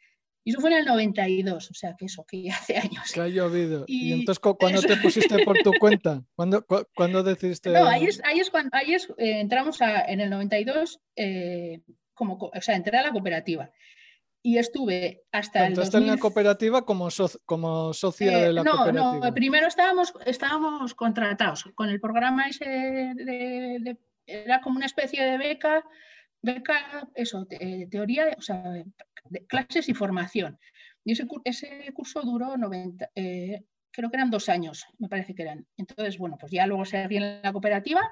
Y 0.42 0.50
eso 0.50 0.60
fue 0.60 0.70
en 0.70 0.78
el 0.78 0.84
92, 0.86 1.70
o 1.70 1.74
sea 1.74 1.94
que 1.98 2.06
eso, 2.06 2.24
que 2.26 2.50
hace 2.50 2.76
años. 2.78 3.12
Que 3.12 3.20
ha 3.20 3.28
llovido. 3.28 3.84
Y, 3.86 4.12
entonces, 4.12 4.40
¿cuándo 4.40 4.80
te 4.80 4.96
pusiste 4.96 5.44
por 5.44 5.58
tu 5.58 5.72
cuenta? 5.78 6.22
¿Cuándo, 6.34 6.64
¿cuándo 6.94 7.22
decidiste? 7.22 7.70
No, 7.70 7.86
ahí 7.86 8.04
es, 8.04 8.22
ahí 8.24 8.40
es 8.40 8.50
cuando 8.50 8.70
ahí 8.72 8.94
es, 8.94 9.08
eh, 9.18 9.40
entramos 9.40 9.82
a, 9.82 10.02
en 10.02 10.20
el 10.20 10.30
92, 10.30 11.00
eh, 11.16 11.82
como, 12.14 12.34
o 12.34 12.60
sea, 12.60 12.76
entré 12.76 12.96
a 12.98 13.02
la 13.02 13.12
cooperativa. 13.12 13.70
Y 14.42 14.56
estuve 14.56 15.24
hasta 15.32 15.66
el. 15.66 15.72
¿Entraste 15.72 15.98
en 15.98 16.06
la 16.06 16.16
cooperativa 16.16 16.86
como, 16.86 17.08
como 17.44 17.92
socia 17.92 18.38
de 18.38 18.52
la 18.54 18.64
no, 18.64 18.72
cooperativa? 18.72 19.28
No, 19.28 19.34
primero 19.34 19.66
estábamos, 19.66 20.14
estábamos 20.24 20.94
contratados 20.94 21.64
con 21.74 21.90
el 21.90 22.00
programa 22.00 22.48
ese 22.48 22.64
de 22.64 23.98
era 24.30 24.60
como 24.60 24.76
una 24.76 24.86
especie 24.86 25.24
de 25.24 25.38
beca, 25.38 25.84
beca, 26.42 27.08
eso, 27.14 27.46
teoría, 27.90 28.34
o 28.36 28.40
sea, 28.40 28.62
clases 29.48 29.88
y 29.88 29.94
formación. 29.94 30.58
Y 31.04 31.12
ese, 31.12 31.92
curso 31.94 32.22
duró 32.22 32.56
90, 32.56 33.10
eh, 33.14 33.64
creo 33.90 34.10
que 34.10 34.16
eran 34.16 34.30
dos 34.30 34.48
años, 34.48 34.84
me 34.98 35.08
parece 35.08 35.34
que 35.34 35.42
eran. 35.42 35.66
Entonces, 35.76 36.18
bueno, 36.18 36.36
pues 36.38 36.52
ya 36.52 36.66
luego 36.66 36.84
se 36.84 37.02
en 37.02 37.42
la 37.42 37.52
cooperativa 37.52 38.02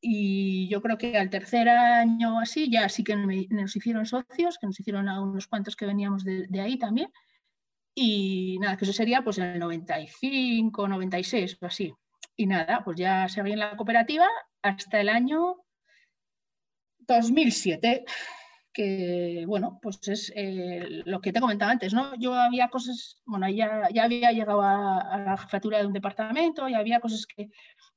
y 0.00 0.68
yo 0.68 0.82
creo 0.82 0.98
que 0.98 1.16
al 1.16 1.30
tercer 1.30 1.68
año 1.68 2.38
así 2.38 2.70
ya 2.70 2.88
sí 2.88 3.02
que 3.02 3.16
nos 3.16 3.76
hicieron 3.76 4.06
socios, 4.06 4.58
que 4.58 4.66
nos 4.66 4.78
hicieron 4.78 5.08
a 5.08 5.20
unos 5.20 5.46
cuantos 5.46 5.74
que 5.74 5.86
veníamos 5.86 6.24
de, 6.24 6.46
de 6.48 6.60
ahí 6.60 6.78
también. 6.78 7.10
Y 7.94 8.58
nada, 8.60 8.76
que 8.76 8.84
eso 8.84 8.92
sería 8.92 9.22
pues 9.22 9.38
en 9.38 9.44
el 9.44 9.58
95, 9.58 10.86
96 10.86 11.58
o 11.60 11.66
así. 11.66 11.94
Y 12.36 12.46
nada, 12.46 12.82
pues 12.84 12.98
ya 12.98 13.28
seguí 13.28 13.52
en 13.52 13.60
la 13.60 13.74
cooperativa 13.74 14.28
hasta 14.62 15.00
el 15.00 15.08
año 15.08 15.56
2007, 16.98 18.04
que 18.76 19.44
bueno, 19.46 19.78
pues 19.80 20.06
es 20.06 20.30
eh, 20.36 21.02
lo 21.06 21.22
que 21.22 21.32
te 21.32 21.40
comentaba 21.40 21.72
antes, 21.72 21.94
¿no? 21.94 22.14
Yo 22.16 22.34
había 22.34 22.68
cosas, 22.68 23.22
bueno, 23.24 23.48
ya, 23.48 23.88
ya 23.90 24.04
había 24.04 24.32
llegado 24.32 24.60
a, 24.60 24.98
a 24.98 25.18
la 25.18 25.36
jefatura 25.38 25.78
de 25.78 25.86
un 25.86 25.94
departamento, 25.94 26.68
ya 26.68 26.76
había 26.76 27.00
cosas 27.00 27.24
que, 27.26 27.48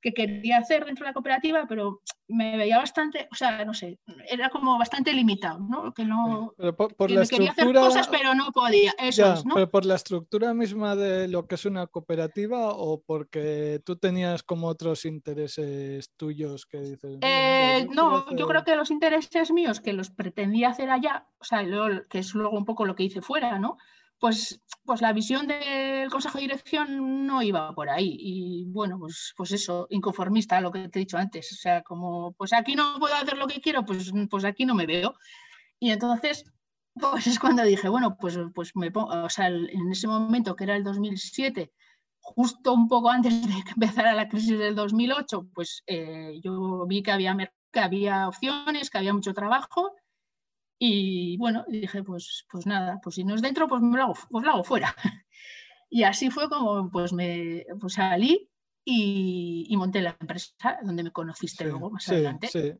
que 0.01 0.13
quería 0.13 0.57
hacer 0.57 0.85
dentro 0.85 1.03
de 1.03 1.09
la 1.09 1.13
cooperativa, 1.13 1.65
pero 1.67 2.01
me 2.29 2.57
veía 2.57 2.77
bastante, 2.77 3.27
o 3.31 3.35
sea, 3.35 3.65
no 3.65 3.73
sé, 3.73 3.99
era 4.29 4.49
como 4.49 4.77
bastante 4.77 5.11
limitado, 5.13 5.59
¿no? 5.59 5.93
Que 5.93 6.05
no 6.05 6.53
por, 6.77 7.11
la 7.11 7.25
quería 7.25 7.51
hacer 7.51 7.73
cosas, 7.73 8.07
pero 8.07 8.33
no 8.35 8.51
podía. 8.51 8.93
Eso 8.99 9.43
¿no? 9.45 9.55
Pero 9.55 9.69
por 9.69 9.85
la 9.85 9.95
estructura 9.95 10.53
misma 10.53 10.95
de 10.95 11.27
lo 11.27 11.47
que 11.47 11.55
es 11.55 11.65
una 11.65 11.87
cooperativa 11.87 12.69
o 12.69 13.01
porque 13.01 13.81
tú 13.83 13.97
tenías 13.97 14.43
como 14.43 14.67
otros 14.67 15.05
intereses 15.05 16.11
tuyos 16.15 16.65
que 16.65 16.79
dices. 16.79 17.17
Eh, 17.21 17.87
no, 17.93 18.33
yo 18.35 18.47
creo 18.47 18.63
que 18.63 18.75
los 18.75 18.91
intereses 18.91 19.51
míos 19.51 19.81
que 19.81 19.93
los 19.93 20.11
pretendía 20.11 20.68
hacer 20.69 20.89
allá, 20.89 21.27
o 21.39 21.43
sea, 21.43 21.63
que 22.09 22.19
es 22.19 22.33
luego 22.33 22.57
un 22.57 22.65
poco 22.65 22.85
lo 22.85 22.95
que 22.95 23.03
hice 23.03 23.21
fuera, 23.21 23.59
¿no? 23.59 23.77
pues, 24.19 24.61
pues 24.85 25.01
la 25.01 25.13
visión 25.13 25.47
del 25.47 26.09
Consejo 26.09 26.37
de 26.37 26.43
Dirección 26.43 27.25
no 27.25 27.41
iba 27.41 27.73
por 27.73 27.89
ahí. 27.89 28.17
Y 28.19 28.65
bueno, 28.65 28.99
pues, 28.99 29.33
pues 29.35 29.51
eso, 29.51 29.87
inconformista, 29.89 30.61
lo 30.61 30.71
que 30.71 30.89
te 30.89 30.99
he 30.99 31.01
dicho 31.01 31.17
antes. 31.17 31.51
O 31.53 31.55
sea, 31.55 31.81
como, 31.83 32.33
pues 32.33 32.53
aquí 32.53 32.75
no 32.75 32.97
puedo 32.99 33.15
hacer 33.15 33.37
lo 33.37 33.47
que 33.47 33.61
quiero, 33.61 33.85
pues, 33.85 34.11
pues 34.29 34.45
aquí 34.45 34.65
no 34.65 34.75
me 34.75 34.85
veo. 34.85 35.15
Y 35.79 35.91
entonces, 35.91 36.43
pues 36.93 37.27
es 37.27 37.39
cuando 37.39 37.63
dije, 37.63 37.87
bueno, 37.89 38.17
pues, 38.19 38.37
pues 38.53 38.75
me 38.75 38.91
pongo, 38.91 39.09
o 39.23 39.29
sea, 39.29 39.47
en 39.47 39.91
ese 39.91 40.07
momento 40.07 40.55
que 40.55 40.65
era 40.65 40.75
el 40.75 40.83
2007, 40.83 41.71
justo 42.19 42.73
un 42.73 42.87
poco 42.87 43.09
antes 43.09 43.41
de 43.41 43.63
que 43.63 43.71
empezara 43.71 44.13
la 44.13 44.27
crisis 44.27 44.59
del 44.59 44.75
2008, 44.75 45.49
pues 45.53 45.83
eh, 45.87 46.39
yo 46.43 46.85
vi 46.87 47.01
que 47.01 47.11
había, 47.11 47.35
que 47.71 47.79
había 47.79 48.27
opciones, 48.27 48.89
que 48.89 48.97
había 48.97 49.13
mucho 49.13 49.33
trabajo 49.33 49.93
y 50.81 51.35
bueno, 51.37 51.65
dije, 51.67 52.03
pues, 52.03 52.45
pues 52.49 52.65
nada, 52.65 53.01
pues 53.03 53.15
si 53.15 53.25
no 53.25 53.35
es 53.35 53.41
dentro, 53.41 53.67
pues 53.67 53.81
me 53.81 53.97
lo 53.97 54.03
hago, 54.03 54.13
pues 54.29 54.45
lo 54.45 54.51
hago 54.51 54.63
fuera. 54.63 54.95
y 55.89 56.03
así 56.03 56.29
fue 56.29 56.47
como 56.47 56.89
pues 56.89 57.11
me 57.11 57.65
pues 57.79 57.93
salí 57.93 58.49
y, 58.85 59.67
y, 59.69 59.77
monté 59.77 60.01
la 60.01 60.15
empresa 60.19 60.79
donde 60.81 61.03
me 61.03 61.11
conociste 61.11 61.65
luego 61.65 61.91
más 61.91 62.07
adelante. 62.07 62.47
Sí, 62.47 62.71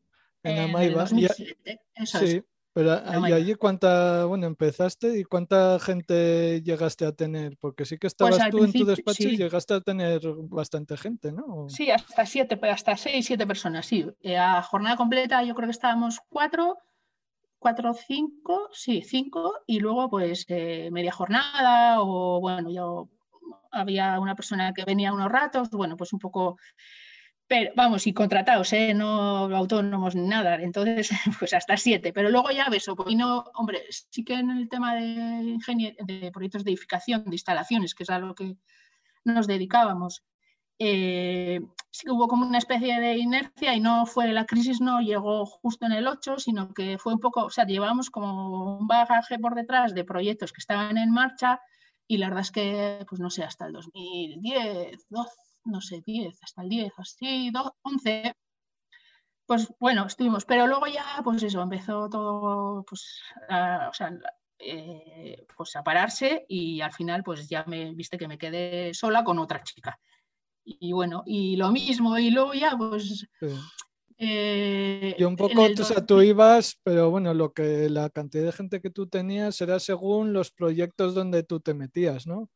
en 0.42 0.58
Amaiba. 0.58 1.06
sí, 1.06 2.42
pero 2.72 3.02
¿y 3.28 3.32
allí 3.32 3.54
cuánta, 3.54 4.24
bueno, 4.24 4.46
empezaste 4.46 5.18
y 5.18 5.24
cuánta 5.24 5.78
gente 5.78 6.62
llegaste 6.62 7.04
a 7.04 7.12
tener? 7.12 7.58
Porque 7.58 7.84
sí 7.84 7.96
que 7.96 8.08
pues 8.08 8.12
estabas 8.12 8.50
tú 8.50 8.64
en 8.64 8.72
tu 8.72 8.84
despacho 8.86 9.28
y 9.28 9.36
llegaste 9.36 9.74
a 9.74 9.80
tener 9.82 10.22
bastante 10.48 10.96
gente, 10.96 11.32
¿no? 11.32 11.68
Sí, 11.68 11.90
hasta 11.90 12.24
siete, 12.24 12.58
hasta 12.62 12.96
seis, 12.96 13.26
siete 13.26 13.46
personas, 13.46 13.86
sí. 13.86 14.06
Eh, 14.22 14.38
a 14.38 14.62
jornada 14.62 14.96
completa 14.96 15.42
yo 15.44 15.54
creo 15.54 15.66
que 15.66 15.72
estábamos 15.72 16.20
cuatro 16.28 16.78
cuatro 17.60 17.94
cinco, 17.94 18.70
sí, 18.72 19.02
cinco, 19.02 19.60
y 19.66 19.78
luego 19.80 20.08
pues 20.10 20.46
eh, 20.48 20.88
media 20.90 21.12
jornada 21.12 22.00
o 22.00 22.40
bueno, 22.40 22.70
yo 22.70 23.10
había 23.70 24.18
una 24.18 24.34
persona 24.34 24.72
que 24.72 24.84
venía 24.84 25.12
unos 25.12 25.30
ratos, 25.30 25.70
bueno, 25.70 25.96
pues 25.96 26.12
un 26.14 26.18
poco, 26.18 26.56
pero 27.46 27.70
vamos, 27.76 28.06
y 28.06 28.14
contratados, 28.14 28.72
¿eh? 28.72 28.94
no 28.94 29.54
autónomos 29.54 30.14
ni 30.14 30.26
nada, 30.26 30.54
entonces 30.56 31.10
pues 31.38 31.52
hasta 31.52 31.76
siete, 31.76 32.12
pero 32.14 32.30
luego 32.30 32.50
ya 32.50 32.68
ves, 32.70 32.86
y 33.06 33.14
no, 33.14 33.44
hombre, 33.54 33.82
sí 33.90 34.24
que 34.24 34.34
en 34.34 34.50
el 34.50 34.68
tema 34.68 34.94
de, 34.94 35.58
de 36.06 36.30
proyectos 36.32 36.64
de 36.64 36.70
edificación, 36.70 37.24
de 37.24 37.34
instalaciones, 37.34 37.94
que 37.94 38.04
es 38.04 38.10
a 38.10 38.18
lo 38.18 38.34
que 38.34 38.56
nos 39.24 39.46
dedicábamos, 39.46 40.24
eh, 40.82 41.60
sí 41.90 42.06
que 42.06 42.10
hubo 42.10 42.26
como 42.26 42.46
una 42.46 42.56
especie 42.56 42.98
de 43.00 43.18
inercia 43.18 43.74
y 43.74 43.80
no 43.80 44.06
fue, 44.06 44.32
la 44.32 44.46
crisis 44.46 44.80
no 44.80 45.00
llegó 45.00 45.44
justo 45.44 45.84
en 45.84 45.92
el 45.92 46.06
8, 46.08 46.38
sino 46.38 46.72
que 46.72 46.96
fue 46.96 47.12
un 47.12 47.20
poco, 47.20 47.44
o 47.44 47.50
sea, 47.50 47.66
llevábamos 47.66 48.08
como 48.08 48.78
un 48.78 48.86
bagaje 48.86 49.38
por 49.38 49.54
detrás 49.54 49.94
de 49.94 50.04
proyectos 50.04 50.52
que 50.52 50.60
estaban 50.60 50.96
en 50.96 51.10
marcha 51.10 51.60
y 52.08 52.16
la 52.16 52.28
verdad 52.28 52.42
es 52.42 52.50
que, 52.50 53.04
pues 53.06 53.20
no 53.20 53.28
sé, 53.28 53.44
hasta 53.44 53.66
el 53.66 53.74
2010, 53.74 55.06
12, 55.10 55.30
no 55.64 55.82
sé, 55.82 56.00
10, 56.04 56.38
hasta 56.42 56.62
el 56.62 56.70
10, 56.70 56.92
así, 56.96 57.52
11, 57.82 58.34
pues 59.44 59.68
bueno, 59.78 60.06
estuvimos, 60.06 60.46
pero 60.46 60.66
luego 60.66 60.86
ya, 60.86 61.20
pues 61.22 61.42
eso, 61.42 61.60
empezó 61.60 62.08
todo, 62.08 62.84
pues, 62.84 63.20
a, 63.50 63.88
o 63.90 63.92
sea, 63.92 64.10
eh, 64.58 65.44
pues 65.54 65.76
a 65.76 65.82
pararse 65.82 66.46
y 66.48 66.80
al 66.80 66.92
final, 66.92 67.22
pues 67.22 67.48
ya 67.50 67.64
me 67.66 67.92
viste 67.94 68.16
que 68.16 68.28
me 68.28 68.38
quedé 68.38 68.94
sola 68.94 69.24
con 69.24 69.38
otra 69.38 69.62
chica 69.62 70.00
y 70.64 70.92
bueno, 70.92 71.22
y 71.26 71.56
lo 71.56 71.70
mismo, 71.70 72.18
y 72.18 72.30
luego 72.30 72.54
ya 72.54 72.76
pues... 72.76 73.26
Eh, 74.22 75.14
y 75.16 75.24
un 75.24 75.34
poco, 75.34 75.62
o 75.62 75.84
sea, 75.84 76.04
tú 76.04 76.20
ibas, 76.20 76.78
pero 76.82 77.10
bueno, 77.10 77.32
lo 77.32 77.54
que 77.54 77.88
la 77.88 78.10
cantidad 78.10 78.44
de 78.44 78.52
gente 78.52 78.82
que 78.82 78.90
tú 78.90 79.06
tenías 79.06 79.58
era 79.62 79.80
según 79.80 80.34
los 80.34 80.50
proyectos 80.50 81.14
donde 81.14 81.42
tú 81.42 81.60
te 81.60 81.72
metías, 81.72 82.26
¿no? 82.26 82.50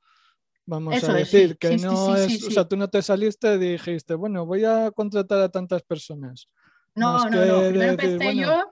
Vamos 0.67 1.03
a 1.03 1.13
decir 1.15 1.57
que 1.57 1.79
no 1.79 2.17
es, 2.17 2.47
o 2.47 2.51
sea, 2.51 2.69
tú 2.69 2.77
no 2.77 2.89
te 2.89 3.01
saliste 3.01 3.55
y 3.55 3.59
dijiste, 3.59 4.15
bueno, 4.15 4.45
voy 4.45 4.67
a 4.67 4.91
contratar 4.91 5.41
a 5.41 5.49
tantas 5.49 5.83
personas. 5.83 6.51
No, 6.95 7.31
no, 7.31 7.45
no, 7.45 7.69
primero 7.69 7.93
empecé 7.93 8.37
yo 8.37 8.63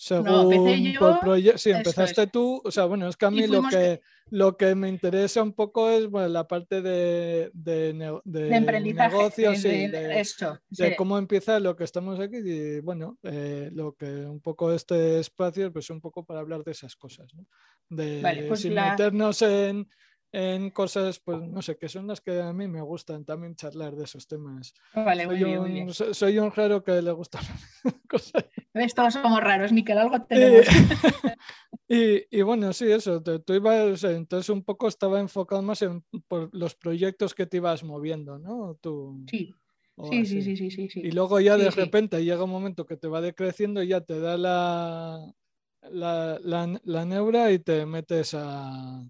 según 0.00 0.94
por 0.98 1.58
sí, 1.58 1.70
empezaste 1.70 2.26
tú, 2.28 2.62
o 2.64 2.70
sea, 2.70 2.86
bueno, 2.86 3.06
es 3.06 3.18
que 3.18 3.26
a 3.26 3.30
mí 3.30 3.46
lo 3.46 3.62
que, 3.68 4.00
lo 4.30 4.56
que 4.56 4.74
me 4.74 4.88
interesa 4.88 5.42
un 5.42 5.52
poco 5.52 5.90
es 5.90 6.08
bueno, 6.08 6.26
la 6.28 6.48
parte 6.48 6.80
de, 6.80 7.50
de, 7.52 7.92
de, 8.24 8.60
negocios, 8.94 9.62
de, 9.62 10.96
cómo 10.96 11.18
empieza 11.18 11.60
lo 11.60 11.76
que 11.76 11.84
estamos 11.84 12.18
aquí 12.18 12.38
y 12.38 12.80
bueno, 12.80 13.18
eh, 13.24 13.68
lo 13.74 13.92
que 13.92 14.06
un 14.06 14.40
poco 14.40 14.72
este 14.72 15.20
espacio, 15.20 15.70
pues 15.70 15.90
un 15.90 16.00
poco 16.00 16.24
para 16.24 16.40
hablar 16.40 16.64
de 16.64 16.72
esas 16.72 16.96
cosas, 16.96 17.34
¿no? 17.34 17.44
De 17.90 18.46
pues 18.48 18.60
sin 18.60 18.72
meternos 18.72 19.42
en, 19.42 19.86
en 20.32 20.70
cosas, 20.70 21.18
pues 21.18 21.40
no 21.48 21.60
sé, 21.62 21.76
que 21.76 21.88
son 21.88 22.06
las 22.06 22.20
que 22.20 22.40
a 22.40 22.52
mí 22.52 22.68
me 22.68 22.80
gustan 22.82 23.24
también 23.24 23.56
charlar 23.56 23.96
de 23.96 24.04
esos 24.04 24.26
temas. 24.26 24.74
Vale, 24.94 25.24
soy, 25.24 25.44
un, 25.44 25.92
soy 25.94 26.38
un 26.38 26.50
raro 26.52 26.82
que 26.82 27.02
le 27.02 27.10
gusta 27.12 27.40
cosas. 28.08 28.44
Todos 28.94 29.14
somos 29.14 29.40
raros, 29.40 29.72
Miquel, 29.72 29.98
algo 29.98 30.22
tenemos. 30.22 30.66
y, 31.88 32.38
y, 32.38 32.42
bueno, 32.42 32.72
sí, 32.72 32.90
eso, 32.90 33.20
tú 33.22 33.52
ibas, 33.54 34.04
entonces 34.04 34.48
un 34.50 34.62
poco 34.62 34.86
estaba 34.88 35.18
enfocado 35.20 35.62
más 35.62 35.82
en 35.82 36.04
por 36.28 36.48
los 36.52 36.74
proyectos 36.76 37.34
que 37.34 37.46
te 37.46 37.56
ibas 37.56 37.82
moviendo, 37.82 38.38
¿no? 38.38 38.76
Tú, 38.80 39.24
sí. 39.28 39.54
Sí, 40.02 40.24
sí, 40.24 40.56
sí, 40.56 40.70
sí, 40.70 40.88
sí, 40.88 41.00
Y 41.02 41.10
luego 41.10 41.40
ya 41.40 41.58
de 41.58 41.70
repente 41.70 42.24
llega 42.24 42.44
un 42.44 42.50
momento 42.50 42.86
que 42.86 42.96
te 42.96 43.06
va 43.06 43.20
decreciendo 43.20 43.82
y 43.82 43.88
ya 43.88 44.00
te 44.00 44.18
da 44.18 44.38
la, 44.38 45.30
la, 45.82 46.38
la- 46.42 46.80
la 46.82 47.04
neura 47.04 47.52
y 47.52 47.58
te 47.58 47.84
metes 47.84 48.32
a, 48.32 49.02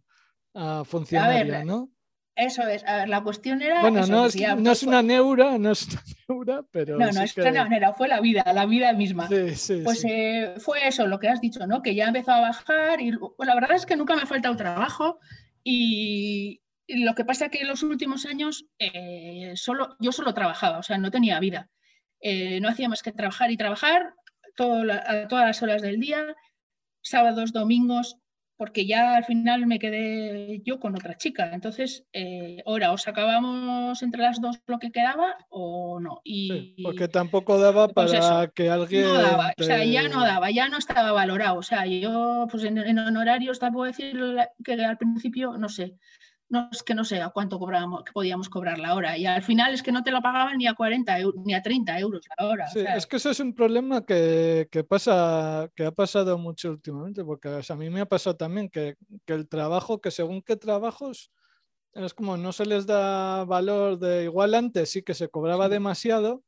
a 0.55 0.85
funcionaria, 0.85 1.65
¿no? 1.65 1.91
Eso 2.37 2.63
es. 2.67 2.85
A 2.87 2.97
ver, 2.99 3.09
la 3.09 3.23
cuestión 3.23 3.61
era. 3.61 3.81
Bueno, 3.83 4.01
eso, 4.01 4.13
no 4.13 4.27
es, 4.27 4.37
no 4.37 4.89
una 4.89 5.03
neura, 5.03 5.59
no 5.59 5.73
es 5.73 5.87
una 5.89 6.03
neura, 6.29 6.65
pero 6.71 6.97
No, 6.99 7.11
no, 7.13 7.23
es 7.23 7.35
que- 7.35 7.43
una 7.43 7.65
manera, 7.65 7.93
fue 7.93 8.09
la 8.09 8.21
vida, 8.21 8.45
la 8.55 8.65
vida 8.67 8.93
misma. 8.95 9.29
Sí, 9.29 9.55
sí, 9.57 9.81
Pues 9.85 10.01
sí. 10.01 10.09
eh, 10.11 10.55
fue 10.59 10.87
eso, 10.89 11.07
lo 11.07 11.19
que 11.19 11.29
has 11.29 11.41
dicho, 11.41 11.67
¿no? 11.67 11.83
Que 11.83 11.95
ya 11.95 12.07
empezó 12.07 12.33
a 12.33 12.41
bajar 12.41 13.01
y 13.01 13.13
pues, 13.17 13.47
la 13.47 13.55
verdad 13.55 13.73
es 13.77 13.85
que 13.85 13.97
nunca 13.97 14.17
me 14.17 14.23
ha 14.23 14.27
faltado 14.27 14.57
trabajo 14.57 15.19
y, 15.63 16.63
y 16.87 17.05
lo 17.05 17.15
que 17.15 17.25
pasa 17.25 17.47
es 17.47 17.51
que 17.51 17.59
en 17.61 17.69
los 17.69 17.83
últimos 17.83 18.25
años 18.27 18.65
eh, 18.79 19.53
solo, 19.57 19.97
yo 20.01 20.11
solo 20.13 20.33
trabajaba, 20.33 20.79
o 20.79 20.83
sea, 20.83 20.99
no 20.99 21.11
tenía 21.11 21.39
vida. 21.41 21.69
Eh, 22.23 22.61
no 22.61 22.69
hacía 22.69 22.89
más 22.89 23.03
que 23.03 23.13
trabajar 23.13 23.51
y 23.51 23.57
trabajar 23.57 24.15
todo 24.57 24.85
la- 24.85 25.05
a 25.07 25.29
todas 25.29 25.47
las 25.47 25.63
horas 25.63 25.83
del 25.83 26.01
día, 26.01 26.25
sábados, 27.03 27.53
domingos, 27.53 28.17
porque 28.61 28.85
ya 28.85 29.17
al 29.17 29.25
final 29.25 29.67
me 29.67 29.79
quedé 29.79 30.61
yo 30.67 30.79
con 30.79 30.95
otra 30.95 31.17
chica. 31.17 31.51
Entonces, 31.51 32.05
eh, 32.13 32.63
ahora 32.67 32.93
os 32.93 33.09
acabamos 33.09 34.03
entre 34.03 34.21
las 34.21 34.39
dos 34.39 34.61
lo 34.67 34.79
que 34.79 34.93
quedaba 34.93 35.35
o 35.49 35.99
no. 35.99 36.21
Y, 36.25 36.75
Sí, 36.77 36.83
porque 36.83 37.09
tampoco 37.09 37.59
daba 37.59 37.89
pues 37.89 38.13
para 38.13 38.19
eso, 38.43 38.53
que 38.53 38.69
alguien. 38.69 39.05
no 39.05 39.15
daba, 39.15 39.55
o 39.59 39.63
sea, 39.63 39.83
ya 39.83 40.07
no 40.09 40.21
daba, 40.21 40.51
ya 40.51 40.69
no 40.69 40.77
estaba 40.77 41.11
valorado. 41.13 41.57
O 41.57 41.63
sea, 41.63 41.87
yo, 41.87 42.49
pues 42.51 42.65
en, 42.65 42.77
en 42.77 42.99
honorarios, 42.99 43.59
te 43.61 43.73
puedo 43.73 43.87
decir 43.87 44.21
que 44.63 44.73
al 44.75 44.99
principio, 44.99 45.57
no 45.57 45.71
sé, 45.71 45.95
no 46.51 46.69
es 46.73 46.83
que 46.83 46.95
no 46.95 47.05
sé 47.05 47.21
a 47.23 47.31
cuánto 47.31 47.59
cobrábamos, 47.59 48.05
que 48.05 48.13
podíamos 48.13 48.49
cobrar 48.51 48.79
la 48.79 48.95
hora. 48.95 49.17
Y 49.19 49.27
al 49.27 49.43
final 49.43 49.73
es 49.75 49.83
que 49.83 49.93
no 49.93 50.03
te 50.03 50.11
lo 50.13 50.21
pagaban 50.23 50.59
ni 50.59 50.67
a 50.67 50.75
40 50.75 51.19
eu- 51.21 51.35
ni 51.45 51.55
a 51.55 51.63
30 51.63 51.99
euros 51.99 52.23
la 52.39 52.47
hora. 52.47 52.67
o 52.67 52.69
Sí, 52.73 52.81
sea, 52.83 52.97
es 52.97 53.07
que 53.07 53.17
eso 53.17 53.31
es 53.31 53.41
un 53.41 53.55
problema 53.55 54.05
que, 54.05 54.69
que 54.71 54.85
pasa, 54.85 55.71
que 55.75 55.85
ha 55.87 55.93
pasado 55.93 56.39
mucho 56.39 56.71
últimamente, 56.71 57.25
porque 57.25 57.49
o 57.49 57.63
sea, 57.63 57.75
a 57.75 57.79
mí 57.79 57.91
me 57.91 58.01
ha 58.01 58.07
pasado 58.07 58.37
también 58.37 58.69
que, 58.69 58.97
que 59.27 59.33
el 59.33 59.49
trabajo, 59.49 60.01
que 60.01 60.11
según 60.11 60.43
qué 60.43 60.57
trabajos, 60.57 61.33
es 61.95 62.15
como 62.15 62.37
no 62.37 62.53
se 62.53 62.67
les 62.67 62.87
da 62.87 63.45
valor 63.45 63.99
de 63.99 64.25
igual 64.25 64.55
antes 64.55 64.91
sí 64.91 65.03
que 65.03 65.15
se 65.15 65.29
cobraba 65.31 65.67
Sí. 65.67 65.71
demasiado. 65.71 66.45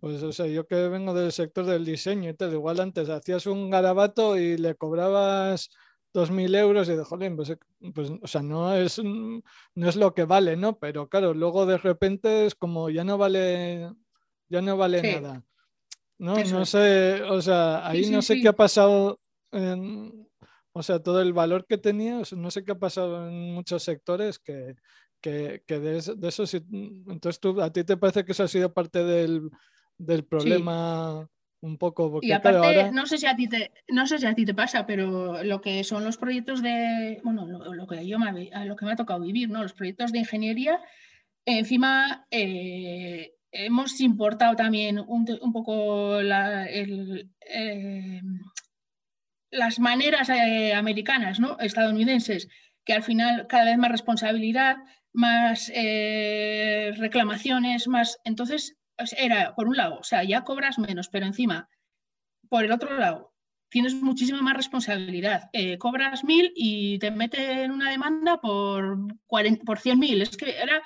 Pues 0.00 0.22
o 0.22 0.32
sea, 0.32 0.46
yo 0.46 0.66
que 0.66 0.88
vengo 0.88 1.14
del 1.14 1.32
sector 1.32 1.66
del 1.66 1.84
diseño 1.84 2.30
y 2.30 2.34
tal, 2.34 2.52
igual 2.54 2.80
antes 2.80 3.08
hacías 3.10 3.46
un 3.46 3.70
garabato 3.70 4.36
y 4.38 4.56
le 4.58 4.76
cobrabas 4.76 5.70
2.000 6.18 6.54
euros 6.54 6.88
y 6.88 6.94
de 6.96 7.04
jolín, 7.04 7.36
pues, 7.36 7.50
eh, 7.50 7.58
pues, 7.94 8.10
o 8.22 8.26
sea, 8.26 8.42
no 8.42 8.74
es, 8.74 9.00
no 9.02 9.88
es 9.88 9.96
lo 9.96 10.14
que 10.14 10.24
vale, 10.24 10.56
¿no? 10.56 10.78
Pero 10.78 11.08
claro, 11.08 11.34
luego 11.34 11.64
de 11.66 11.78
repente 11.78 12.46
es 12.46 12.54
como 12.54 12.90
ya 12.90 13.04
no 13.04 13.18
vale, 13.18 13.90
ya 14.48 14.60
no 14.60 14.76
vale 14.76 15.00
Sí. 15.02 15.06
nada. 15.08 15.44
No, 16.18 16.36
Eso 16.38 16.58
no 16.58 16.64
sé, 16.66 17.22
o 17.22 17.40
sea, 17.40 17.86
ahí 17.88 18.04
sí, 18.04 18.12
no 18.12 18.22
sé 18.22 18.40
qué 18.40 18.48
ha 18.48 18.52
pasado, 18.52 19.20
en- 19.52 20.28
o 20.72 20.82
sea, 20.82 21.00
todo 21.00 21.22
el 21.22 21.32
valor 21.32 21.64
que 21.66 21.78
tenía, 21.78 22.22
no 22.36 22.50
sé 22.50 22.64
qué 22.64 22.72
ha 22.72 22.78
pasado 22.78 23.28
en 23.28 23.54
muchos 23.54 23.82
sectores 23.84 24.38
que, 24.40 24.74
que, 25.20 25.62
que 25.66 25.78
de, 25.78 25.98
eso, 25.98 26.14
de 26.16 26.28
eso 26.28 26.44
sí- 26.46 26.64
entonces 27.08 27.38
tú, 27.40 27.60
a 27.62 27.72
ti 27.72 27.84
te 27.84 27.96
parece 27.96 28.24
que 28.24 28.32
eso 28.32 28.42
ha 28.44 28.48
sido 28.48 28.72
parte 28.74 29.04
del, 29.04 29.48
del 29.96 30.24
problema 30.24 31.28
un 31.60 31.76
poco, 31.76 32.10
porque 32.10 32.26
Y 32.26 32.30
claro, 32.30 32.58
aparte, 32.58 32.78
ahora... 32.80 32.90
no 32.92 33.06
sé 33.06 33.18
si 33.18 33.26
a 33.26 33.34
ti 33.34 33.48
te, 33.48 33.72
no 33.88 34.06
sé 34.06 34.18
si 34.18 34.26
a 34.26 34.34
ti 34.34 34.44
te 34.44 34.54
pasa, 34.54 34.86
pero 34.86 35.42
lo 35.42 35.60
que 35.60 35.82
son 35.84 36.04
los 36.04 36.16
proyectos 36.16 36.62
de, 36.62 37.20
bueno, 37.24 37.46
lo, 37.46 37.74
lo 37.74 37.86
que 37.86 38.06
yo 38.06 38.18
me, 38.18 38.50
lo 38.64 38.76
que 38.76 38.84
me 38.84 38.92
ha 38.92 38.96
tocado 38.96 39.20
vivir, 39.20 39.50
¿no? 39.50 39.62
Los 39.62 39.72
proyectos 39.72 40.12
de 40.12 40.20
ingeniería, 40.20 40.80
encima 41.44 42.26
eh, 42.30 43.32
hemos 43.50 44.00
importado 44.00 44.54
también 44.54 44.98
un, 45.00 45.24
poco 45.52 46.22
la- 46.22 46.66
el, 46.66 47.30
eh, 47.40 48.20
las 49.50 49.78
maneras 49.80 50.28
eh, 50.28 50.74
americanas, 50.74 51.40
¿no? 51.40 51.58
Estadounidenses, 51.58 52.48
que 52.84 52.92
al 52.92 53.02
final 53.02 53.46
cada 53.48 53.64
vez 53.64 53.78
más 53.78 53.90
responsabilidad, 53.90 54.76
más 55.12 55.72
reclamaciones, 56.98 57.88
más. 57.88 58.18
Entonces, 58.24 58.76
era, 59.16 59.54
por 59.54 59.68
un 59.68 59.76
lado, 59.76 59.98
o 60.00 60.02
sea, 60.04 60.24
ya 60.24 60.44
cobras 60.44 60.78
menos, 60.78 61.08
pero 61.08 61.26
encima, 61.26 61.68
por 62.48 62.64
el 62.64 62.72
otro 62.72 62.96
lado, 62.98 63.34
tienes 63.70 63.94
muchísima 63.94 64.40
más 64.42 64.56
responsabilidad. 64.56 65.50
Eh, 65.52 65.76
cobras 65.78 66.24
mil 66.24 66.52
y 66.54 66.98
te 66.98 67.10
meten 67.10 67.70
una 67.70 67.90
demanda 67.90 68.40
por, 68.40 68.96
40, 69.26 69.64
por 69.64 69.78
100.000. 69.78 70.22
Es 70.22 70.36
que 70.36 70.56
era 70.58 70.82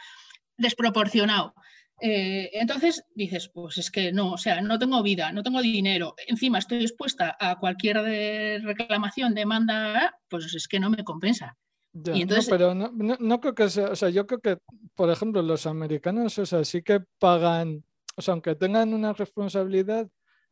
desproporcionado. 0.57 1.55
Eh, 2.01 2.51
entonces 2.55 3.05
dices, 3.14 3.48
pues 3.48 3.79
es 3.79 3.90
que 3.92 4.11
no, 4.12 4.33
o 4.33 4.38
sea, 4.38 4.61
no 4.61 4.79
tengo 4.79 5.01
vida, 5.05 5.31
no 5.31 5.44
tengo 5.44 5.62
dinero, 5.62 6.14
encima 6.27 6.59
estoy 6.59 6.83
expuesta 6.83 7.37
a 7.38 7.61
cualquier 7.61 8.03
de 8.03 8.59
reclamación, 8.64 9.35
demanda, 9.35 10.18
pues 10.29 10.53
es 10.53 10.66
que 10.66 10.81
no 10.81 10.90
me 10.90 11.05
compensa. 11.05 11.57
Ya, 11.92 12.12
y 12.12 12.16
no, 12.16 12.22
entonces- 12.22 12.48
pero 12.51 12.75
no, 12.75 12.90
no- 12.92 13.18
no 13.20 13.40
creo 13.40 13.55
que 13.55 13.68
sea, 13.68 13.90
o 13.90 13.94
sea, 13.96 14.09
yo 14.09 14.27
creo 14.27 14.40
que, 14.40 14.59
por 14.96 15.11
ejemplo, 15.11 15.42
los 15.42 15.66
americanos, 15.66 16.37
o 16.40 16.46
sea, 16.46 16.64
sí 16.64 16.83
que 16.83 17.01
pagan, 17.20 17.85
o 18.14 18.22
sea, 18.22 18.33
aunque 18.33 18.55
tengan 18.55 18.92
una 18.94 19.12
responsabilidad, 19.12 20.09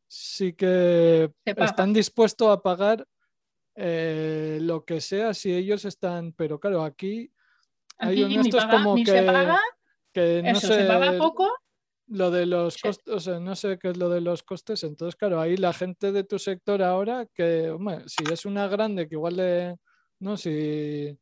sí 0.06 0.52
que 0.54 1.30
están 1.44 1.92
dispuestos 1.92 2.48
a 2.48 2.60
pagar 2.62 3.06
eh, 3.76 4.58
lo 4.60 4.84
que 4.84 5.00
sea 5.00 5.34
si 5.34 5.54
ellos 5.54 5.84
están, 5.84 6.32
pero 6.32 6.58
claro, 6.58 6.82
aquí 6.82 7.32
hay 7.98 8.22
un 8.22 8.32
esto 8.32 8.58
es 8.58 8.64
como 8.66 8.96
que, 8.96 9.04
se 9.06 9.22
paga, 9.22 9.60
que 10.12 10.42
no 10.42 10.50
eso, 10.50 10.68
sé 10.68 10.74
se 10.74 10.84
paga 10.84 11.18
poco, 11.18 11.48
lo 12.08 12.30
de 12.30 12.46
los 12.46 12.74
Sí. 12.74 12.80
costes, 12.82 13.14
o 13.14 13.20
sea, 13.20 13.38
no 13.38 13.54
sé 13.54 13.78
qué 13.78 13.90
es 13.90 13.96
lo 13.96 14.08
de 14.08 14.20
los 14.20 14.42
costes, 14.42 14.82
entonces 14.82 15.14
claro, 15.16 15.40
ahí 15.40 15.56
la 15.56 15.72
gente 15.72 16.10
de 16.12 16.24
tu 16.24 16.38
sector 16.38 16.82
ahora, 16.82 17.26
que, 17.32 17.70
hombre, 17.70 18.02
si 18.08 18.24
es 18.24 18.44
una 18.44 18.66
grande 18.66 19.08
que 19.08 19.14
igual 19.14 19.36
le, 19.36 19.76
no, 20.18 20.36
si, 20.36 21.16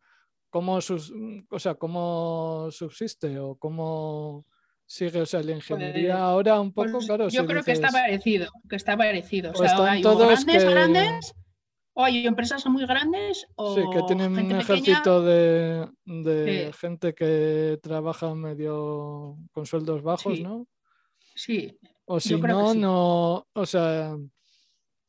cómo, 0.49 0.81
sus, 0.81 1.13
o 1.51 1.59
sea, 1.59 1.75
cómo 1.75 2.69
subsiste 2.71 3.39
o 3.39 3.57
cómo 3.57 4.47
sigue, 4.89 5.21
o 5.21 5.27
sea, 5.27 5.43
la 5.43 5.53
ingeniería 5.53 6.15
Pues- 6.15 6.23
ahora 6.23 6.61
un 6.61 6.73
poco, 6.73 6.93
pues 6.93 7.07
claro, 7.07 7.29
yo 7.29 7.43
si 7.43 7.47
creo 7.47 7.63
que 7.63 7.73
está 7.73 7.91
parecido, 7.91 8.51
que 8.69 8.77
está 8.77 8.97
parecido. 8.97 9.51
O 9.51 9.55
o 9.55 9.57
sea, 9.57 9.91
hay 9.93 10.01
todos 10.03 10.27
grandes, 10.27 10.65
que- 10.65 10.71
grandes, 10.71 11.35
o 11.93 12.05
hay 12.05 12.27
empresas 12.27 12.65
muy 12.67 12.87
grandes, 12.87 13.47
o 13.57 13.75
Sí, 13.75 13.83
que 13.93 14.03
tienen 14.05 14.31
un 14.31 14.37
pequeña. 14.37 14.61
ejército 14.61 15.23
de, 15.23 15.89
de 16.07 16.67
Sí. 16.73 16.79
gente 16.81 17.15
que 17.15 17.79
trabaja 17.83 18.35
medio 18.35 19.37
con 19.53 19.67
sueldos 19.67 20.03
bajos, 20.03 20.37
Sí. 20.39 20.43
¿no? 20.43 20.67
Sí, 21.35 21.79
O 22.11 22.19
si 22.19 22.31
Yo 22.31 22.41
creo 22.41 22.57
que 22.57 22.63
no, 22.63 22.73
sí. 22.73 22.79
no, 22.79 23.47
o 23.53 23.67
sea, 23.67 24.17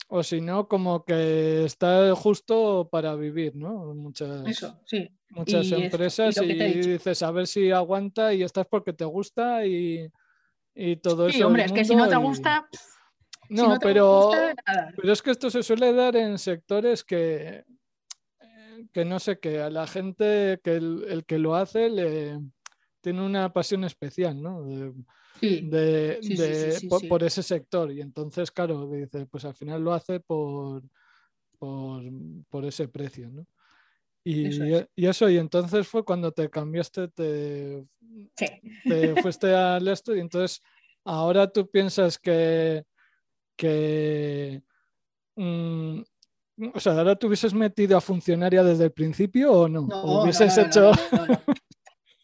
o 0.09 0.21
si 0.23 0.41
no, 0.41 0.67
como 0.67 1.05
que 1.05 1.63
está 1.63 2.13
justo 2.13 2.89
para 2.91 3.15
vivir, 3.15 3.55
¿no? 3.55 3.93
Muchas, 3.95 4.45
eso, 4.45 4.77
sí. 4.85 5.09
Muchas 5.29 5.71
y 5.71 5.75
empresas 5.75 6.37
y, 6.41 6.53
dices 6.53 7.21
a 7.23 7.31
ver 7.31 7.47
si 7.47 7.71
aguanta 7.71 8.33
y 8.33 8.43
estás 8.43 8.67
porque 8.67 8.93
te 8.93 9.05
gusta 9.05 9.65
y, 9.65 10.09
y 10.73 10.95
todo 10.97 11.27
eso. 11.27 11.37
Sí, 11.37 11.43
hombre, 11.43 11.63
del 11.63 11.71
es 11.71 11.75
que 11.77 11.85
si 11.85 11.95
no 11.95 12.09
te 12.09 12.15
gusta, 12.17 12.67
pff, 12.71 12.79
si 13.47 13.53
No, 13.53 13.77
te 13.79 13.85
pero, 13.87 14.15
gusta, 14.15 14.55
nada. 14.67 14.93
pero 14.95 15.13
es 15.13 15.21
que 15.21 15.31
esto 15.31 15.49
se 15.49 15.63
suele 15.63 15.93
dar 15.93 16.15
en 16.15 16.37
sectores 16.39 17.03
que, 17.03 17.63
que 18.91 19.05
no 19.05 19.19
sé, 19.19 19.39
que 19.39 19.61
a 19.61 19.69
la 19.69 19.87
gente, 19.87 20.59
que 20.63 20.75
el, 20.75 21.05
el 21.07 21.25
que 21.25 21.37
lo 21.37 21.55
hace 21.55 21.89
le 21.89 22.39
tiene 23.01 23.25
una 23.25 23.53
pasión 23.53 23.83
especial, 23.83 24.41
¿no? 24.41 24.63
De, 24.63 24.93
Sí, 25.39 25.61
de- 25.69 26.19
Sí, 26.21 26.27
sí, 26.29 26.35
de- 26.35 26.71
sí, 26.73 26.79
sí, 26.81 26.87
por, 26.87 27.07
por 27.07 27.23
ese 27.23 27.41
sector. 27.43 27.91
Y 27.93 28.01
entonces, 28.01 28.51
claro, 28.51 28.89
dice, 28.89 29.25
pues 29.25 29.45
al 29.45 29.55
final 29.55 29.81
lo 29.81 29.93
hace 29.93 30.19
por, 30.19 30.83
por, 31.57 32.03
por 32.49 32.65
ese 32.65 32.89
precio, 32.89 33.29
¿no? 33.29 33.45
Y 34.23 34.47
Eso 34.47 34.63
es. 34.63 34.87
y 34.95 35.07
eso, 35.07 35.29
y 35.29 35.37
entonces 35.37 35.87
fue 35.87 36.03
cuando 36.03 36.31
te 36.31 36.49
cambiaste, 36.49 37.07
te, 37.09 37.85
sí. 38.35 38.45
te 38.83 39.21
fuiste 39.21 39.53
al 39.55 39.87
y 39.87 40.19
entonces 40.19 40.61
ahora 41.05 41.51
tú 41.51 41.69
piensas 41.69 42.19
que, 42.19 42.83
que 43.55 44.61
mm, 45.35 46.01
o 46.73 46.79
sea, 46.79 46.93
ahora 46.93 47.15
te 47.15 47.25
hubieses 47.25 47.53
metido 47.53 47.97
a 47.97 48.01
funcionaria 48.01 48.63
desde 48.63 48.85
el 48.85 48.91
principio 48.91 49.51
o 49.51 49.69
no? 49.69 49.81
No, 49.87 50.01
¿O 50.03 50.23
hubieses 50.23 50.55
no, 50.57 50.63
no, 50.63 50.67
hecho... 50.67 50.91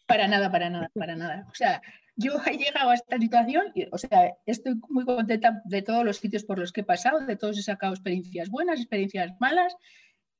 Para 0.06 0.28
nada, 0.28 0.52
para 0.52 0.70
nada, 0.70 0.90
para 0.94 1.16
nada. 1.16 1.46
O 1.50 1.54
sea, 1.54 1.82
yo 2.14 2.32
he 2.46 2.56
llegado 2.56 2.90
a 2.90 2.94
esta 2.94 3.18
situación 3.18 3.72
y, 3.74 3.86
o 3.90 3.98
sea, 3.98 4.34
estoy 4.46 4.74
muy 4.88 5.04
contenta 5.04 5.62
de 5.64 5.82
todos 5.82 6.04
los 6.04 6.18
sitios 6.18 6.44
por 6.44 6.58
los 6.58 6.72
que 6.72 6.82
he 6.82 6.84
pasado, 6.84 7.20
de 7.20 7.36
todos 7.36 7.58
he 7.58 7.62
sacado 7.62 7.92
experiencias 7.92 8.48
buenas, 8.48 8.78
experiencias 8.78 9.32
malas 9.40 9.74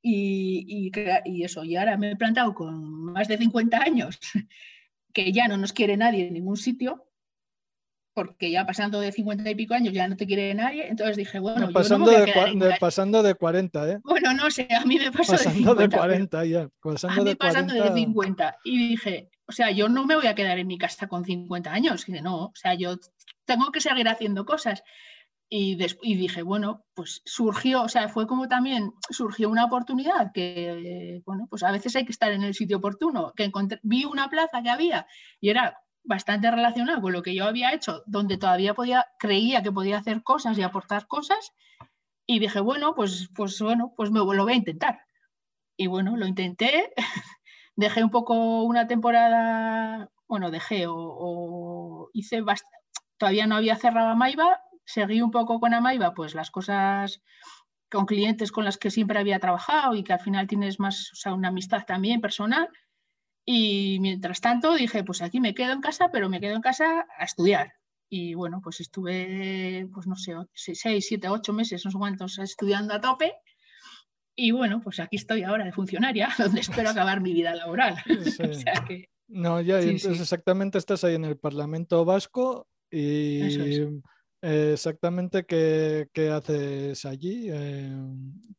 y, 0.08 0.88
y 0.88 0.92
y 1.24 1.42
eso. 1.44 1.64
Y 1.64 1.76
ahora 1.76 1.96
me 1.96 2.12
he 2.12 2.16
plantado 2.16 2.54
con 2.54 3.12
más 3.12 3.26
de 3.28 3.38
50 3.38 3.78
años 3.82 4.18
que 5.12 5.32
ya 5.32 5.48
no 5.48 5.56
nos 5.56 5.72
quiere 5.72 5.96
nadie 5.96 6.28
en 6.28 6.34
ningún 6.34 6.56
sitio, 6.56 7.02
porque 8.14 8.50
ya 8.50 8.64
pasando 8.64 9.00
de 9.00 9.12
50 9.12 9.48
y 9.50 9.54
pico 9.54 9.74
años 9.74 9.92
ya 9.92 10.08
no 10.08 10.16
te 10.16 10.26
quiere 10.26 10.54
nadie. 10.54 10.88
Entonces 10.88 11.16
dije, 11.16 11.38
bueno, 11.38 11.60
yo 11.60 11.66
no 11.66 11.72
pasando, 11.72 12.06
me 12.06 12.12
voy 12.12 12.30
a 12.30 12.44
de, 12.46 12.66
de- 12.68 12.76
pasando 12.80 13.22
de 13.22 13.34
40, 13.34 13.90
¿eh? 13.92 13.98
Bueno, 14.04 14.32
no 14.32 14.50
sé, 14.50 14.66
a 14.74 14.84
mí 14.86 14.96
me 14.98 15.10
pasó 15.12 15.32
de 15.32 15.38
Pasando 15.38 15.74
de 15.74 15.84
50. 15.84 15.88
pero- 15.90 15.98
40 16.02 16.44
ya. 16.46 16.60
a 16.62 16.68
Pasando 16.80 17.22
mí 17.24 17.28
de 17.30 17.36
pasando 17.36 17.74
40. 17.74 17.94
de 17.94 18.00
50. 18.00 18.56
Y 18.64 18.88
dije, 18.88 19.30
o 19.46 19.52
sea, 19.52 19.70
yo 19.70 19.88
no 19.88 20.06
me 20.06 20.14
voy 20.16 20.26
a 20.28 20.34
quedar 20.34 20.58
en 20.58 20.66
mi 20.66 20.78
casa 20.78 21.08
con 21.08 21.24
50 21.24 21.72
años. 21.72 22.06
Dije, 22.06 22.22
no, 22.22 22.46
o 22.46 22.52
sea, 22.54 22.74
yo 22.74 22.96
tengo 23.44 23.70
que 23.70 23.80
seguir 23.80 24.08
haciendo 24.08 24.44
cosas. 24.46 24.82
Y, 25.48 25.76
dije, 25.76 26.42
bueno, 26.42 26.84
pues 26.94 27.22
surgió, 27.24 27.82
o 27.82 27.88
sea, 27.88 28.08
fue 28.08 28.26
como 28.26 28.48
también 28.48 28.92
surgió 29.10 29.48
una 29.48 29.64
oportunidad 29.64 30.32
que, 30.32 31.22
bueno, 31.24 31.46
pues 31.48 31.62
a 31.62 31.70
veces 31.70 31.94
hay 31.94 32.04
que 32.04 32.10
estar 32.10 32.32
en 32.32 32.42
el 32.42 32.54
sitio 32.54 32.78
oportuno, 32.78 33.32
que 33.36 33.44
encontré, 33.44 33.78
vi 33.84 34.04
una 34.04 34.28
plaza 34.28 34.60
que 34.62 34.70
había 34.70 35.06
y 35.40 35.50
era 35.50 35.78
bastante 36.02 36.50
relacionada 36.50 37.00
con 37.00 37.12
lo 37.12 37.22
que 37.22 37.34
yo 37.34 37.44
había 37.44 37.72
hecho, 37.72 38.02
donde 38.06 38.38
todavía 38.38 38.74
podía, 38.74 39.06
creía 39.18 39.62
que 39.62 39.72
podía 39.72 39.98
hacer 39.98 40.22
cosas 40.24 40.58
y 40.58 40.62
aportar 40.62 41.06
cosas, 41.06 41.52
y 42.26 42.40
dije, 42.40 42.60
bueno, 42.60 42.94
pues, 42.94 43.30
pues 43.34 43.60
bueno, 43.60 43.92
pues 43.96 44.10
me 44.10 44.18
lo 44.18 44.44
voy 44.44 44.52
a 44.52 44.56
intentar. 44.56 45.00
Y 45.76 45.86
bueno, 45.86 46.16
lo 46.16 46.26
intenté, 46.26 46.92
dejé 47.76 48.02
un 48.02 48.10
poco 48.10 48.64
una 48.64 48.86
temporada, 48.88 50.10
bueno, 50.26 50.50
dejé 50.50 50.86
o, 50.88 52.10
hice 52.12 52.40
bastante, 52.40 52.76
todavía 53.18 53.46
no 53.46 53.56
había 53.56 53.76
cerrado 53.76 54.08
Amaiba, 54.08 54.60
seguí 54.86 55.20
un 55.20 55.30
poco 55.30 55.60
con 55.60 55.74
Amaiba, 55.74 56.14
pues 56.14 56.34
las 56.34 56.50
cosas 56.50 57.20
con 57.90 58.06
clientes 58.06 58.50
con 58.50 58.64
las 58.64 58.78
que 58.78 58.90
siempre 58.90 59.18
había 59.18 59.38
trabajado 59.38 59.94
y 59.94 60.02
que 60.02 60.12
al 60.12 60.20
final 60.20 60.46
tienes 60.46 60.80
más, 60.80 61.12
o 61.12 61.16
sea, 61.16 61.34
una 61.34 61.48
amistad 61.48 61.84
también 61.86 62.20
personal. 62.20 62.68
Y 63.44 63.98
mientras 64.00 64.40
tanto 64.40 64.74
dije, 64.74 65.04
pues 65.04 65.22
aquí 65.22 65.40
me 65.40 65.54
quedo 65.54 65.72
en 65.72 65.80
casa, 65.80 66.10
pero 66.10 66.28
me 66.28 66.40
quedo 66.40 66.56
en 66.56 66.62
casa 66.62 67.06
a 67.18 67.24
estudiar. 67.24 67.74
Y 68.08 68.34
bueno, 68.34 68.60
pues 68.62 68.80
estuve, 68.80 69.88
pues 69.92 70.06
no 70.06 70.16
sé, 70.16 70.34
seis, 70.54 71.06
siete, 71.06 71.28
ocho 71.28 71.52
meses, 71.52 71.84
no 71.84 71.90
sé 71.90 71.98
cuántos, 71.98 72.38
estudiando 72.38 72.94
a 72.94 73.00
tope. 73.00 73.34
Y 74.34 74.50
bueno, 74.50 74.80
pues 74.82 75.00
aquí 75.00 75.16
estoy 75.16 75.44
ahora 75.44 75.64
de 75.64 75.72
funcionaria, 75.72 76.28
donde 76.38 76.60
espero 76.60 76.90
acabar 76.90 77.20
mi 77.20 77.32
vida 77.32 77.54
laboral. 77.54 77.96
o 78.50 78.52
sea 78.54 78.84
que, 78.86 79.08
no, 79.28 79.60
ya, 79.60 79.80
entonces 79.80 80.20
exactamente 80.20 80.78
estás 80.78 81.02
ahí 81.04 81.14
en 81.14 81.24
el 81.24 81.36
Parlamento 81.36 82.04
Vasco 82.04 82.68
y 82.90 83.40
eh, 84.42 84.70
exactamente 84.74 85.44
qué, 85.44 86.08
qué, 86.12 86.30
haces 86.30 87.04
allí, 87.04 87.48
eh, 87.50 87.90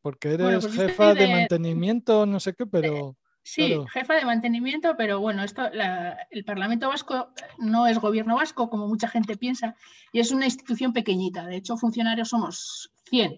porque 0.02 0.34
eres 0.34 0.66
pues 0.66 0.76
jefa 0.76 1.14
de... 1.14 1.28
mantenimiento, 1.28 2.26
no 2.26 2.40
sé 2.40 2.54
qué, 2.54 2.66
pero... 2.66 3.16
Sí, 3.44 3.74
jefa 3.94 4.16
de 4.16 4.26
mantenimiento, 4.26 4.96
pero 4.98 5.22
bueno, 5.22 5.42
esto, 5.42 5.62
el 6.32 6.44
Parlamento 6.44 6.90
Vasco 6.90 7.30
no 7.58 7.88
es 7.88 7.98
gobierno 7.98 8.36
vasco, 8.36 8.70
como 8.70 8.90
mucha 8.90 9.08
gente 9.08 9.38
piensa, 9.38 9.74
y 10.12 10.20
es 10.20 10.32
una 10.32 10.44
institución 10.44 10.92
pequeñita. 10.92 11.46
De 11.46 11.56
hecho, 11.56 11.78
funcionarios 11.78 12.28
somos 12.28 12.92
100. 13.06 13.38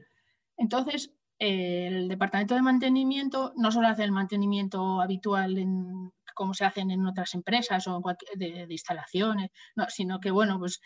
Entonces, 0.58 1.14
el 1.38 2.08
Departamento 2.08 2.56
de 2.56 2.64
Mantenimiento 2.64 3.54
no 3.56 3.72
solo 3.72 3.88
hace 3.88 4.04
el 4.04 4.12
mantenimiento 4.12 5.00
habitual 5.00 5.60
en, 5.60 6.12
como 6.34 6.54
se 6.54 6.66
hacen 6.66 6.90
en 6.90 7.06
otras 7.06 7.34
empresas 7.34 7.88
o 7.88 8.02
de, 8.36 8.66
instalaciones, 8.70 9.52
no, 9.76 9.86
sino 9.90 10.20
que, 10.20 10.32
bueno, 10.32 10.58
pues 10.58 10.82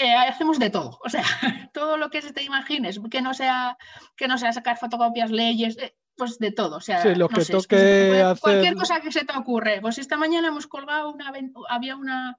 eh, 0.00 0.14
hacemos 0.14 0.58
de 0.58 0.70
todo, 0.70 0.98
o 1.04 1.08
sea, 1.08 1.22
todo 1.74 1.96
lo 1.96 2.10
que 2.10 2.22
se 2.22 2.32
te 2.32 2.42
imagines, 2.42 2.98
que 3.10 3.20
no 3.20 3.34
sea, 3.34 3.76
que 4.16 4.28
no 4.28 4.38
sea 4.38 4.52
sacar 4.52 4.78
fotocopias, 4.78 5.30
leyes, 5.30 5.76
eh, 5.78 5.94
pues 6.16 6.38
de 6.38 6.52
todo. 6.52 6.76
O 6.76 6.80
sea, 6.80 7.04
lo 7.14 7.28
que 7.28 7.44
toque 7.44 8.22
hacer... 8.22 8.40
Cualquier 8.40 8.74
cosa 8.74 9.00
que 9.00 9.12
se 9.12 9.24
te 9.24 9.36
ocurre. 9.36 9.80
Pues 9.80 9.98
esta 9.98 10.16
mañana 10.16 10.48
hemos 10.48 10.66
colgado 10.66 11.10
una, 11.12 11.32
había 11.68 11.96
una, 11.96 12.38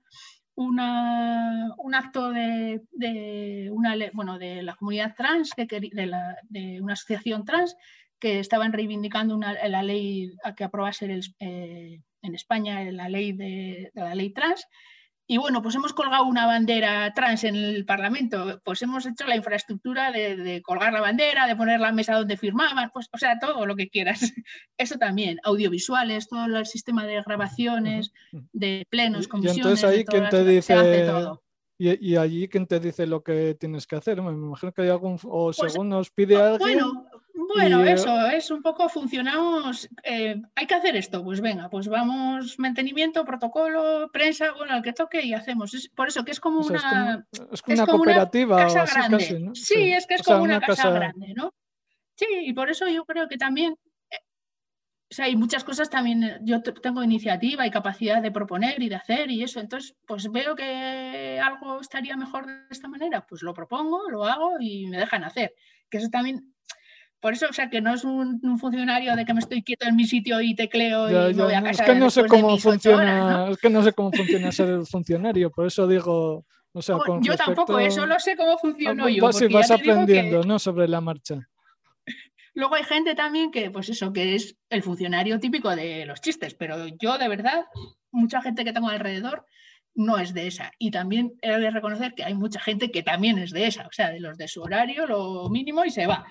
una, 0.56 1.74
un 1.78 1.96
acto 1.96 2.32
de, 2.32 2.82
de, 2.92 3.70
una, 3.72 3.96
bueno, 4.14 4.38
de 4.38 4.62
la 4.62 4.76
comunidad 4.76 5.16
trans, 5.16 5.52
de, 5.56 6.06
la, 6.06 6.38
de, 6.50 6.82
una 6.82 6.94
asociación 6.94 7.46
trans, 7.46 7.76
que 8.20 8.40
estaban 8.40 8.74
reivindicando 8.74 9.36
una, 9.36 9.54
la 9.68 9.84
ley 9.84 10.32
a 10.44 10.54
que 10.54 10.64
aprobase 10.64 11.06
el, 11.06 11.24
eh, 11.40 12.02
en 12.22 12.36
España 12.36 12.84
la 12.92 13.10
ley 13.10 13.32
de, 13.34 13.92
de 13.94 14.02
la 14.02 14.14
ley 14.14 14.32
trans 14.32 14.68
y 15.32 15.38
bueno, 15.38 15.62
pues 15.62 15.76
hemos 15.76 15.94
colgado 15.94 16.26
una 16.26 16.46
bandera 16.46 17.14
trans 17.14 17.46
en 17.46 17.56
el 17.56 17.86
Parlamento, 17.86 18.60
pues 18.66 18.82
hemos 18.82 19.06
hecho 19.06 19.26
la 19.26 19.38
infraestructura 19.38 20.12
de, 20.12 20.62
colgar 20.62 20.92
la 20.92 21.00
bandera, 21.00 21.48
de 21.48 21.56
poner 21.56 21.80
la 21.80 21.94
mesa 21.94 22.16
donde 22.16 22.36
firmaban, 22.36 22.90
pues 22.94 23.08
o 23.14 23.18
sea, 23.18 23.40
todo 23.40 23.66
lo 23.66 23.78
que 23.78 23.88
quieras. 23.88 24.20
Eso 24.78 24.98
también, 24.98 25.40
audiovisuales, 25.46 26.28
todo 26.28 26.44
el 26.58 26.66
sistema 26.66 27.08
de 27.08 27.22
grabaciones, 27.22 28.12
de 28.52 28.86
plenos, 28.90 29.30
comisiones. 29.30 29.56
Y 29.56 29.60
entonces 29.62 29.90
ahí, 29.90 30.04
¿quién 30.04 30.28
te 30.28 30.44
dice? 30.44 30.76
Y, 31.78 32.18
allí, 32.18 32.50
¿quién 32.50 32.68
te 32.68 32.82
dice 32.82 33.08
lo 33.08 33.24
que 33.24 33.56
tienes 33.58 33.88
que 33.88 33.96
hacer? 33.96 34.22
Me 34.22 34.32
imagino 34.32 34.74
que 34.74 34.82
hay 34.82 34.90
algún, 34.90 35.18
o 35.24 35.54
pues, 35.58 35.72
según 35.72 35.88
nos 35.88 36.12
pide 36.12 36.36
alguien. 36.36 36.60
Bueno, 36.60 37.06
bueno, 37.48 37.84
eso 37.84 38.28
es 38.28 38.52
un 38.52 38.62
poco 38.62 38.90
funcionamos. 38.90 39.88
Eh, 40.04 40.42
hay 40.56 40.68
que 40.68 40.74
hacer 40.76 40.96
esto, 40.96 41.24
pues 41.24 41.42
venga, 41.42 41.70
pues 41.70 41.88
vamos, 41.88 42.60
mantenimiento, 42.60 43.26
protocolo, 43.26 44.10
prensa, 44.12 44.52
bueno, 44.54 44.74
al 44.74 44.82
que 44.82 44.94
toque 44.94 45.22
y 45.22 45.34
hacemos. 45.34 45.74
Es 45.74 45.90
por 45.90 46.08
eso 46.08 46.24
que 46.24 46.32
es 46.32 46.40
como 46.40 46.60
una. 46.60 47.26
Es 47.52 47.62
como, 47.62 47.76
una 47.76 47.86
cooperativa. 47.86 48.58
casa 48.58 48.86
grande. 48.86 49.52
sí, 49.54 49.94
es 49.94 50.06
que 50.08 50.16
es 50.16 50.24
como 50.24 50.44
una, 50.44 50.60
casa, 50.60 50.90
grande, 50.90 51.34
¿no? 51.34 51.54
Sí, 52.16 52.26
y 52.30 52.54
por 52.54 52.70
eso 52.70 52.88
yo 52.88 53.06
creo 53.06 53.28
que 53.28 53.38
también. 53.38 53.76
Eh, 54.10 54.18
o 55.10 55.14
sea, 55.14 55.26
hay 55.26 55.36
muchas 55.36 55.64
cosas 55.64 55.90
también. 55.90 56.24
Eh, 56.24 56.40
yo 56.42 56.62
tengo 56.62 57.04
iniciativa 57.04 57.66
y 57.66 57.72
capacidad 57.72 58.22
de 58.22 58.32
proponer 58.32 58.82
y 58.82 58.90
de 58.90 58.96
hacer 58.96 59.32
y 59.32 59.44
eso. 59.44 59.60
Entonces, 59.60 59.96
pues 60.06 60.32
veo 60.32 60.56
que 60.56 61.40
algo 61.44 61.82
estaría 61.82 62.18
mejor 62.18 62.46
de 62.46 62.66
esta 62.70 62.88
manera, 62.88 63.26
pues 63.26 63.42
lo 63.42 63.54
propongo, 63.54 64.10
lo 64.10 64.26
hago 64.26 64.58
y 64.60 64.88
me 64.88 64.98
dejan 64.98 65.24
hacer. 65.24 65.54
Que 65.90 65.98
eso 65.98 66.10
también 66.10 66.52
por 67.22 67.34
eso, 67.34 67.46
o 67.48 67.54
sea, 67.54 67.70
que 67.70 67.82
no 67.82 67.94
es 67.94 68.04
un, 68.04 68.42
funcionario 68.60 69.16
de 69.16 69.26
que 69.26 69.34
me 69.34 69.42
estoy 69.42 69.62
quieto 69.62 69.88
en 69.88 69.96
mi 69.96 70.06
sitio 70.06 70.42
y 70.42 70.56
tecleo 70.56 71.30
y 71.30 71.36
me 71.36 71.44
voy 71.44 71.54
a 71.54 71.62
casa. 71.62 71.84
Es 71.84 71.90
que 71.90 71.96
no 71.96 72.10
sé 72.10 72.26
cómo 72.26 72.58
funciona, 72.58 73.50
es 73.52 73.58
que 73.58 73.70
no 73.70 73.84
sé 73.84 73.94
cómo 73.94 74.12
funciona 74.12 74.52
ser 74.52 74.84
funcionario, 74.88 75.52
por 75.52 75.68
eso 75.68 75.88
digo, 75.88 76.46
o 76.74 76.82
sea, 76.82 76.98
con 76.98 77.22
yo 77.22 77.36
tampoco, 77.36 77.78
eso 77.78 78.08
lo 78.08 78.20
sé 78.20 78.36
cómo 78.36 78.58
funciono 78.58 79.06
ah, 79.06 79.10
yo. 79.12 79.24
Vas, 79.24 79.40
vas 79.52 79.70
aprendiendo, 79.70 80.44
¿no? 80.44 80.58
Sobre 80.58 80.88
la 80.88 81.00
marcha. 81.00 81.48
Luego 82.56 82.74
hay 82.74 82.84
gente 82.84 83.14
también 83.14 83.52
que, 83.52 83.70
pues 83.70 83.90
eso, 83.90 84.12
que 84.12 84.34
es 84.34 84.58
el 84.70 84.82
funcionario 84.82 85.40
típico 85.40 85.76
de 85.76 86.06
los 86.08 86.22
chistes, 86.22 86.56
pero 86.56 86.88
yo 87.00 87.20
de 87.20 87.28
verdad, 87.28 87.66
mucha 88.12 88.42
gente 88.42 88.66
que 88.66 88.74
tengo 88.74 88.90
alrededor 88.90 89.46
no 89.94 90.18
es 90.18 90.34
de 90.34 90.48
esa. 90.48 90.72
Y 90.80 90.90
también 90.90 91.34
he 91.44 91.52
de 91.52 91.70
reconocer 91.70 92.16
que 92.16 92.24
hay 92.24 92.34
mucha 92.34 92.60
gente 92.60 92.90
que 92.90 93.04
también 93.04 93.38
es 93.38 93.52
de 93.52 93.68
esa, 93.68 93.86
o 93.86 93.92
sea, 93.92 94.10
de 94.10 94.20
los 94.20 94.40
de 94.40 94.48
su 94.48 94.64
horario, 94.64 95.06
lo 95.06 95.50
mínimo 95.50 95.86
y 95.86 95.92
se 95.92 96.08
va 96.08 96.26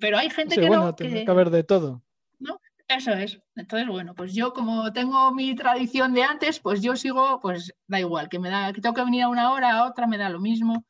pero 0.00 0.18
hay 0.18 0.30
gente 0.30 0.56
que 0.56 0.66
bueno, 0.66 0.84
no. 0.84 0.94
Tiene 0.94 1.24
que 1.24 1.30
haber 1.30 1.50
de 1.50 1.64
todo. 1.64 2.02
¿no? 2.38 2.60
Eso 2.88 3.12
es. 3.12 3.40
Entonces, 3.56 3.88
bueno, 3.88 4.14
pues 4.14 4.34
yo 4.34 4.52
como 4.52 4.92
tengo 4.92 5.32
mi 5.32 5.54
tradición 5.54 6.14
de 6.14 6.22
antes, 6.22 6.60
pues 6.60 6.82
yo 6.82 6.94
sigo, 6.96 7.40
pues 7.40 7.74
da 7.86 7.98
igual, 7.98 8.28
que 8.28 8.38
me 8.38 8.50
da, 8.50 8.72
que 8.72 8.80
tengo 8.80 8.94
que 8.94 9.04
venir 9.04 9.22
a 9.22 9.28
una 9.28 9.52
hora, 9.52 9.78
a 9.78 9.88
otra, 9.88 10.06
me 10.06 10.18
da 10.18 10.28
lo 10.28 10.40
mismo. 10.40 10.84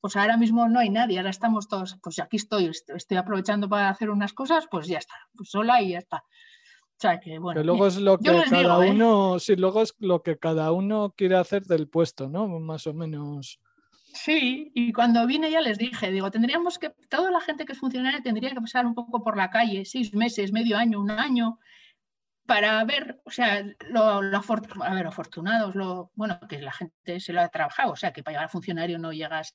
Pues 0.00 0.16
ahora 0.16 0.36
mismo 0.36 0.68
no 0.68 0.78
hay 0.78 0.88
nadie, 0.88 1.18
ahora 1.18 1.30
estamos 1.30 1.68
todos, 1.68 1.98
pues 2.02 2.18
aquí 2.20 2.36
estoy, 2.36 2.70
estoy 2.70 3.16
aprovechando 3.16 3.68
para 3.68 3.88
hacer 3.88 4.10
unas 4.10 4.32
cosas, 4.32 4.66
pues 4.70 4.86
ya 4.86 4.98
está, 4.98 5.14
pues 5.36 5.50
sola 5.50 5.82
y 5.82 5.90
ya 5.90 5.98
está. 5.98 6.18
O 6.18 6.98
sea 6.98 7.20
que 7.20 7.38
bueno. 7.38 7.62
luego 7.62 7.86
es 7.86 7.98
lo 7.98 8.16
que 8.16 8.42
cada 8.48 8.86
¿eh? 8.86 8.90
uno, 8.90 9.38
sí, 9.38 9.56
luego 9.56 9.82
es 9.82 9.94
lo 9.98 10.22
que 10.22 10.38
cada 10.38 10.72
uno 10.72 11.12
quiere 11.16 11.36
hacer 11.36 11.64
del 11.64 11.88
puesto, 11.88 12.28
¿no? 12.28 12.46
Más 12.60 12.86
o 12.86 12.94
menos. 12.94 13.60
Sí, 14.16 14.72
y 14.74 14.92
cuando 14.92 15.26
vine 15.26 15.50
ya 15.50 15.60
les 15.60 15.76
dije, 15.76 16.10
digo, 16.10 16.30
tendríamos 16.30 16.78
que, 16.78 16.90
toda 17.10 17.30
la 17.30 17.40
gente 17.40 17.66
que 17.66 17.72
es 17.72 17.78
funcionaria 17.78 18.22
tendría 18.22 18.50
que 18.50 18.60
pasar 18.60 18.86
un 18.86 18.94
poco 18.94 19.22
por 19.22 19.36
la 19.36 19.50
calle, 19.50 19.84
seis 19.84 20.14
meses, 20.14 20.52
medio 20.52 20.78
año, 20.78 21.00
un 21.00 21.10
año, 21.10 21.58
para 22.46 22.82
ver, 22.84 23.20
o 23.26 23.30
sea, 23.30 23.62
lo, 23.90 24.22
lo 24.22 24.40
a 24.82 24.94
ver, 24.94 25.06
afortunados, 25.06 25.74
lo, 25.74 26.10
bueno, 26.14 26.40
que 26.48 26.62
la 26.62 26.72
gente 26.72 27.20
se 27.20 27.34
lo 27.34 27.42
ha 27.42 27.48
trabajado, 27.48 27.92
o 27.92 27.96
sea, 27.96 28.12
que 28.12 28.22
para 28.22 28.32
llegar 28.32 28.46
a 28.46 28.48
funcionario 28.48 28.98
no 28.98 29.12
llegas, 29.12 29.54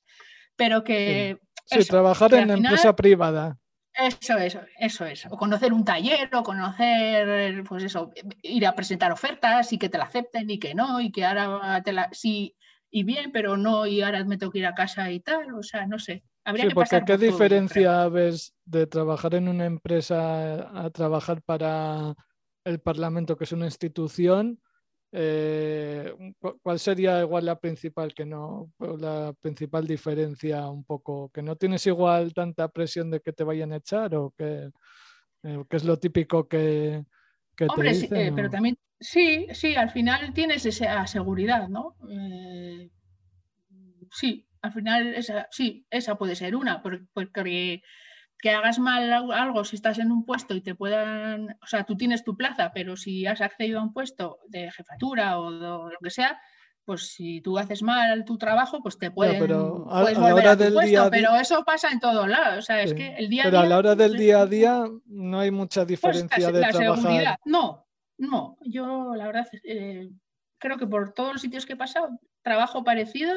pero 0.54 0.84
que... 0.84 1.38
Sí, 1.66 1.84
trabajar 1.84 2.32
en 2.34 2.50
empresa 2.50 2.94
privada. 2.94 3.58
Eso 3.94 4.38
es, 4.38 4.58
eso 4.78 5.06
es. 5.06 5.26
O 5.26 5.36
conocer 5.36 5.72
un 5.72 5.84
taller, 5.84 6.34
o 6.34 6.42
conocer, 6.42 7.64
pues 7.64 7.82
eso, 7.84 8.12
ir 8.42 8.66
a 8.66 8.74
presentar 8.74 9.10
ofertas 9.10 9.72
y 9.72 9.78
que 9.78 9.88
te 9.88 9.98
la 9.98 10.04
acepten 10.04 10.48
y 10.48 10.58
que 10.58 10.74
no, 10.74 11.00
y 11.00 11.10
que 11.10 11.24
ahora 11.24 11.82
te 11.82 11.92
la, 11.92 12.08
si 12.12 12.56
y 12.94 13.04
bien, 13.04 13.32
pero 13.32 13.56
no, 13.56 13.86
y 13.86 14.02
ahora 14.02 14.22
me 14.24 14.36
tengo 14.36 14.52
que 14.52 14.58
ir 14.58 14.66
a 14.66 14.74
casa 14.74 15.10
y 15.10 15.20
tal, 15.20 15.54
o 15.54 15.62
sea, 15.62 15.86
no 15.86 15.98
sé. 15.98 16.22
Habría 16.44 16.66
sí, 16.68 16.74
porque 16.74 17.02
¿qué 17.06 17.16
diferencia 17.16 18.06
ves 18.08 18.54
de 18.66 18.86
trabajar 18.86 19.34
en 19.34 19.48
una 19.48 19.64
empresa 19.64 20.68
a 20.78 20.90
trabajar 20.90 21.40
para 21.42 22.14
el 22.64 22.80
Parlamento, 22.80 23.36
que 23.36 23.44
es 23.44 23.52
una 23.52 23.64
institución? 23.64 24.60
Eh, 25.10 26.14
¿Cuál 26.62 26.78
sería 26.78 27.20
igual 27.20 27.46
la 27.46 27.58
principal 27.58 28.12
que 28.12 28.26
no, 28.26 28.70
la 28.78 29.34
principal 29.40 29.86
diferencia 29.86 30.68
un 30.68 30.84
poco, 30.84 31.30
que 31.32 31.42
no 31.42 31.56
tienes 31.56 31.86
igual 31.86 32.34
tanta 32.34 32.68
presión 32.68 33.10
de 33.10 33.20
que 33.20 33.32
te 33.32 33.44
vayan 33.44 33.72
a 33.72 33.76
echar 33.76 34.14
o 34.14 34.34
que, 34.36 34.70
eh, 35.44 35.64
es 35.70 35.84
lo 35.84 35.98
típico 35.98 36.46
que, 36.46 37.04
que 37.56 37.66
te 37.66 37.82
dicen, 37.82 38.08
sí, 38.08 38.14
eh, 38.14 38.32
pero 38.34 38.50
también 38.50 38.76
Sí, 39.02 39.48
sí, 39.52 39.74
al 39.74 39.90
final 39.90 40.32
tienes 40.32 40.64
esa 40.64 41.04
seguridad, 41.08 41.68
¿no? 41.68 41.96
Eh, 42.08 42.88
sí, 44.12 44.46
al 44.60 44.72
final 44.72 45.14
esa, 45.14 45.48
sí, 45.50 45.84
esa 45.90 46.14
puede 46.14 46.36
ser 46.36 46.54
una, 46.54 46.82
porque, 46.82 47.82
que 48.38 48.50
hagas 48.50 48.78
mal 48.78 49.12
algo 49.12 49.64
si 49.64 49.74
estás 49.74 49.98
en 49.98 50.12
un 50.12 50.24
puesto 50.24 50.54
y 50.54 50.60
te 50.60 50.76
puedan, 50.76 51.58
o 51.60 51.66
sea, 51.66 51.82
tú 51.82 51.96
tienes 51.96 52.22
tu 52.22 52.36
plaza, 52.36 52.70
pero 52.72 52.96
si 52.96 53.26
has 53.26 53.40
accedido 53.40 53.80
a 53.80 53.82
un 53.82 53.92
puesto 53.92 54.38
de 54.46 54.70
jefatura 54.70 55.40
o, 55.40 55.50
lo 55.50 55.98
que 56.00 56.10
sea, 56.10 56.40
pues 56.84 57.08
si 57.08 57.40
tú 57.40 57.58
haces 57.58 57.82
mal 57.82 58.24
tu 58.24 58.36
trabajo, 58.38 58.82
pues 58.82 58.98
te 58.98 59.10
pueden 59.10 59.38
pero 59.38 59.86
a- 59.90 60.02
puedes 60.02 60.18
a 60.18 60.20
la 60.20 60.26
volver 60.28 60.44
hora 60.44 60.52
a 60.52 60.56
tu 60.56 60.62
del 60.64 60.72
puesto, 60.74 60.88
día 60.90 61.00
día- 61.02 61.10
pero 61.10 61.36
eso 61.36 61.64
pasa 61.64 61.90
en 61.90 62.00
todos 62.00 62.28
lados. 62.28 62.58
O 62.58 62.62
sea, 62.62 62.82
es 62.82 62.92
que 62.94 63.14
el 63.16 63.28
día 63.28 63.42
a 63.42 63.46
Pero 63.46 63.58
a 63.58 63.62
día, 63.62 63.68
la 63.70 63.78
hora 63.78 63.94
del 63.94 64.10
pues, 64.10 64.20
día 64.20 64.40
a 64.40 64.46
día 64.46 64.84
no 65.06 65.38
hay 65.40 65.50
mucha 65.50 65.82
pues, 65.82 65.88
diferencia 65.88 66.50
de 66.50 66.60
la 66.60 66.68
trabajar. 66.70 66.96
seguridad. 67.02 67.36
No, 67.44 67.86
no. 68.18 68.56
Yo 68.62 69.14
la 69.14 69.26
verdad 69.26 69.46
eh, 69.64 70.10
creo 70.58 70.76
que 70.76 70.86
por 70.86 71.12
todos 71.12 71.34
los 71.34 71.42
sitios 71.42 71.66
que 71.66 71.74
he 71.74 71.76
pasado, 71.76 72.08
trabajo 72.42 72.82
parecido. 72.84 73.34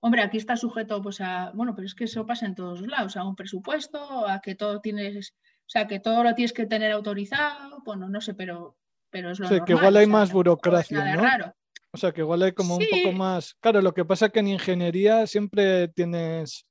Hombre, 0.00 0.22
aquí 0.22 0.36
está 0.36 0.56
sujeto 0.56 1.00
pues 1.00 1.20
a, 1.22 1.50
bueno, 1.54 1.74
pero 1.74 1.86
es 1.86 1.94
que 1.94 2.04
eso 2.04 2.26
pasa 2.26 2.44
en 2.46 2.54
todos 2.54 2.82
lados, 2.82 3.16
a 3.16 3.24
un 3.24 3.36
presupuesto, 3.36 4.28
a 4.28 4.40
que 4.40 4.54
todo 4.54 4.80
tienes, 4.80 5.34
o 5.60 5.68
sea, 5.68 5.86
que 5.86 5.98
todo 5.98 6.22
lo 6.22 6.34
tienes 6.34 6.52
que 6.52 6.66
tener 6.66 6.92
autorizado, 6.92 7.80
bueno, 7.86 8.10
no 8.10 8.20
sé, 8.20 8.34
pero, 8.34 8.76
pero 9.08 9.30
es 9.30 9.38
lo 9.38 9.46
O 9.46 9.48
sea, 9.48 9.60
que 9.64 9.72
normal, 9.72 9.78
igual 9.92 9.96
hay 9.96 10.04
o 10.04 10.06
sea, 10.08 10.12
más 10.18 10.32
burocracia, 10.32 10.98
nada 10.98 11.16
¿no? 11.16 11.22
raro. 11.22 11.54
O 11.94 11.96
sea, 11.96 12.10
que 12.10 12.22
igual 12.22 12.42
hay 12.42 12.50
como 12.50 12.76
un 12.76 12.84
poco 12.90 13.12
más. 13.12 13.54
Claro, 13.60 13.80
lo 13.80 13.94
que 13.94 14.04
pasa 14.04 14.26
es 14.26 14.32
que 14.32 14.40
en 14.40 14.48
ingeniería 14.48 15.28
siempre 15.28 15.86
tienes. 15.86 16.66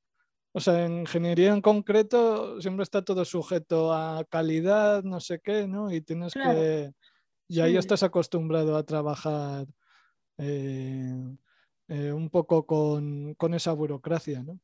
O 0.51 0.59
sea, 0.59 0.85
en 0.85 0.99
ingeniería 0.99 1.53
en 1.53 1.61
concreto 1.61 2.59
siempre 2.59 2.83
está 2.83 3.01
todo 3.03 3.23
sujeto 3.23 3.93
a 3.93 4.25
calidad, 4.29 5.01
no 5.03 5.21
sé 5.21 5.39
qué, 5.39 5.65
¿no? 5.65 5.89
Y 5.93 6.01
tienes 6.01 6.33
Claro, 6.33 6.59
que. 6.59 6.91
Y 7.47 7.61
ahí 7.61 7.71
sí. 7.71 7.77
estás 7.77 8.03
acostumbrado 8.03 8.75
a 8.75 8.83
trabajar 8.83 9.65
eh, 10.39 11.15
eh, 11.87 12.11
un 12.11 12.29
poco 12.29 12.65
con, 12.65 13.33
con 13.35 13.53
esa 13.53 13.71
burocracia, 13.71 14.43
¿no? 14.43 14.59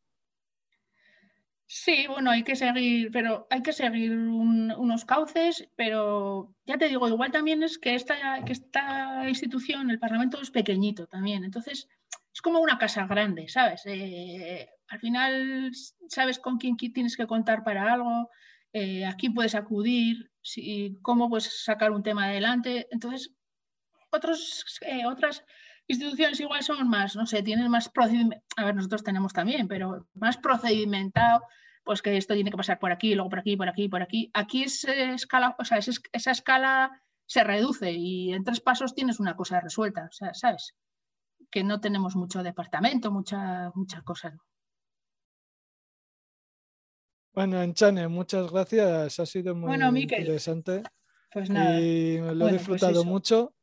Sí, 1.71 2.07
bueno, 2.07 2.31
hay 2.31 2.43
que 2.43 2.55
seguir, 2.55 3.11
pero 3.11 3.45
hay 3.51 3.61
que 3.61 3.73
seguir 3.73 4.11
un- 4.11 4.71
unos 4.71 5.05
cauces, 5.05 5.69
pero 5.75 6.55
ya 6.65 6.77
te 6.79 6.87
digo, 6.87 7.07
igual 7.07 7.31
también 7.31 7.61
es 7.61 7.77
que 7.77 7.93
esta, 7.93 8.43
que 8.43 8.53
esta 8.53 9.29
institución, 9.29 9.91
el 9.91 9.99
Parlamento, 9.99 10.41
es 10.41 10.49
pequeñito 10.49 11.05
también. 11.07 11.43
Entonces, 11.43 11.87
es 12.33 12.41
como 12.41 12.59
una 12.59 12.79
casa 12.79 13.05
grande, 13.05 13.47
¿sabes? 13.49 13.83
Eh, 13.85 14.67
al 14.87 14.99
final 14.99 15.71
sabes 16.07 16.39
con 16.39 16.57
quién 16.57 16.75
qui- 16.75 16.91
tienes 16.91 17.15
que 17.15 17.27
contar 17.27 17.63
para 17.63 17.93
algo, 17.93 18.29
eh, 18.73 19.05
a 19.05 19.13
quién 19.15 19.35
puedes 19.35 19.53
acudir, 19.53 20.31
si, 20.41 20.97
cómo 21.03 21.29
puedes 21.29 21.63
sacar 21.63 21.91
un 21.91 22.01
tema 22.01 22.25
adelante. 22.25 22.87
Entonces, 22.91 23.31
otros, 24.11 24.65
eh, 24.81 25.05
otras 25.05 25.43
instituciones 25.89 26.39
igual 26.39 26.63
son 26.63 26.87
más, 26.87 27.15
no 27.15 27.25
sé, 27.25 27.41
tienen 27.43 27.69
más 27.69 27.89
procedimiento, 27.89 28.37
a 28.55 28.65
ver, 28.65 28.75
nosotros 28.75 29.03
tenemos 29.03 29.33
también, 29.33 29.67
pero 29.67 30.07
más 30.13 30.37
procedimentado, 30.37 31.41
pues 31.83 32.01
que 32.01 32.15
esto 32.15 32.35
tiene 32.35 32.51
que 32.51 32.57
pasar 32.57 32.77
por 32.79 32.91
aquí, 32.91 33.15
luego 33.15 33.29
por 33.29 33.39
aquí, 33.39 33.57
por 33.57 33.67
aquí, 33.67 33.89
por 33.89 34.01
aquí. 34.03 34.29
Aquí 34.33 34.63
es 34.63 34.85
escala, 34.85 35.55
o 35.57 35.65
sea, 35.65 35.79
es 35.79 35.87
es- 35.87 36.01
esa 36.11 36.31
escala 36.31 37.01
se 37.25 37.43
reduce 37.43 37.91
y 37.91 38.31
en 38.33 38.43
tres 38.43 38.61
pasos 38.61 38.93
tienes 38.93 39.19
una 39.19 39.35
cosa 39.35 39.59
resuelta, 39.59 40.05
o 40.09 40.11
sea, 40.11 40.33
¿sabes? 40.33 40.75
Que 41.51 41.63
no 41.63 41.79
tenemos 41.81 42.15
mucho 42.15 42.43
departamento, 42.43 43.11
mucha, 43.11 43.71
muchas 43.73 44.03
cosas. 44.03 44.33
Bueno, 47.33 47.61
Enchane, 47.61 48.07
muchas 48.07 48.51
gracias. 48.51 49.19
Ha 49.19 49.25
sido 49.25 49.55
muy 49.55 49.67
Bueno, 49.69 49.95
interesante 49.95 50.83
Pues 51.31 51.49
nada, 51.49 51.79
y 51.79 52.17
lo 52.17 52.23
he 52.31 52.35
Bueno, 52.35 52.39
pues 52.47 52.53
disfrutado 52.53 53.03
mucho. 53.05 53.53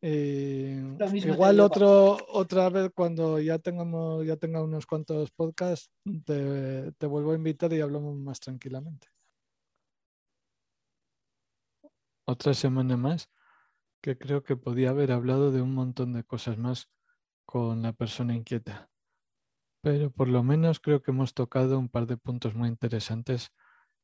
Te 0.00 1.18
igual 1.18 1.58
otro, 1.58 2.16
otra 2.28 2.68
vez 2.70 2.90
cuando 2.94 3.40
ya 3.40 3.58
tengamos, 3.58 4.24
ya 4.24 4.36
tenga 4.36 4.62
unos 4.62 4.86
cuantos 4.86 5.30
podcasts, 5.32 5.90
te, 6.24 6.92
te 6.92 7.06
vuelvo 7.06 7.32
a 7.32 7.36
invitar 7.36 7.72
y 7.72 7.80
hablamos 7.80 8.16
más 8.16 8.38
tranquilamente. 8.38 9.08
Otra 12.26 12.54
semana 12.54 12.96
más 12.96 13.30
que 14.00 14.16
creo 14.16 14.44
que 14.44 14.56
podía 14.56 14.90
haber 14.90 15.10
hablado 15.10 15.50
de 15.50 15.62
un 15.62 15.74
montón 15.74 16.12
de 16.12 16.22
cosas 16.22 16.58
más 16.58 16.88
con 17.44 17.82
la 17.82 17.92
persona 17.92 18.36
inquieta. 18.36 18.90
Pero 19.80 20.10
por 20.10 20.28
lo 20.28 20.42
menos 20.42 20.80
creo 20.80 21.02
que 21.02 21.10
hemos 21.10 21.34
tocado 21.34 21.78
un 21.78 21.88
par 21.88 22.06
de 22.06 22.16
puntos 22.16 22.54
muy 22.54 22.68
interesantes 22.68 23.50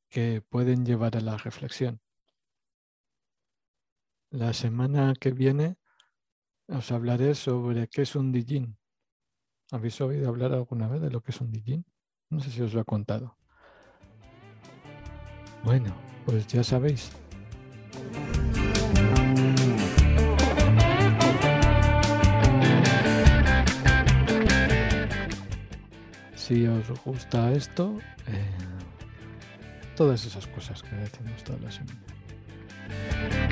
que 0.08 0.42
pueden 0.42 0.84
llevar 0.84 1.16
a 1.16 1.20
la 1.20 1.36
reflexión. 1.36 2.00
La 4.30 4.52
semana 4.52 5.14
que 5.14 5.30
viene 5.30 5.76
os 6.68 6.92
hablaré 6.92 7.34
sobre 7.34 7.88
qué 7.88 8.02
es 8.02 8.16
un 8.16 8.32
Dijin. 8.32 8.76
¿Habéis 9.70 10.00
oído 10.00 10.28
hablar 10.28 10.52
alguna 10.52 10.88
vez 10.88 11.00
de 11.00 11.10
lo 11.10 11.20
que 11.20 11.30
es 11.32 11.40
un 11.40 11.50
Dijin? 11.50 11.84
No 12.30 12.40
sé 12.40 12.50
si 12.50 12.62
os 12.62 12.74
lo 12.74 12.80
he 12.80 12.84
contado. 12.84 13.36
Bueno, 15.62 15.94
pues 16.26 16.46
ya 16.46 16.62
sabéis. 16.62 17.10
Si 26.34 26.66
os 26.66 27.04
gusta 27.04 27.52
esto, 27.52 27.98
eh, 28.26 28.58
todas 29.96 30.26
esas 30.26 30.46
cosas 30.48 30.82
que 30.82 30.94
decimos 30.94 31.42
todas 31.42 31.62
las 31.62 31.74
semanas. 31.76 33.43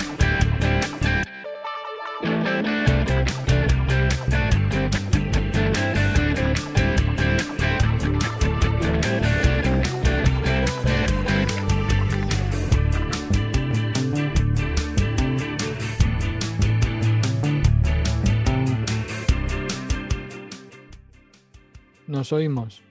Oímos. 22.33 22.83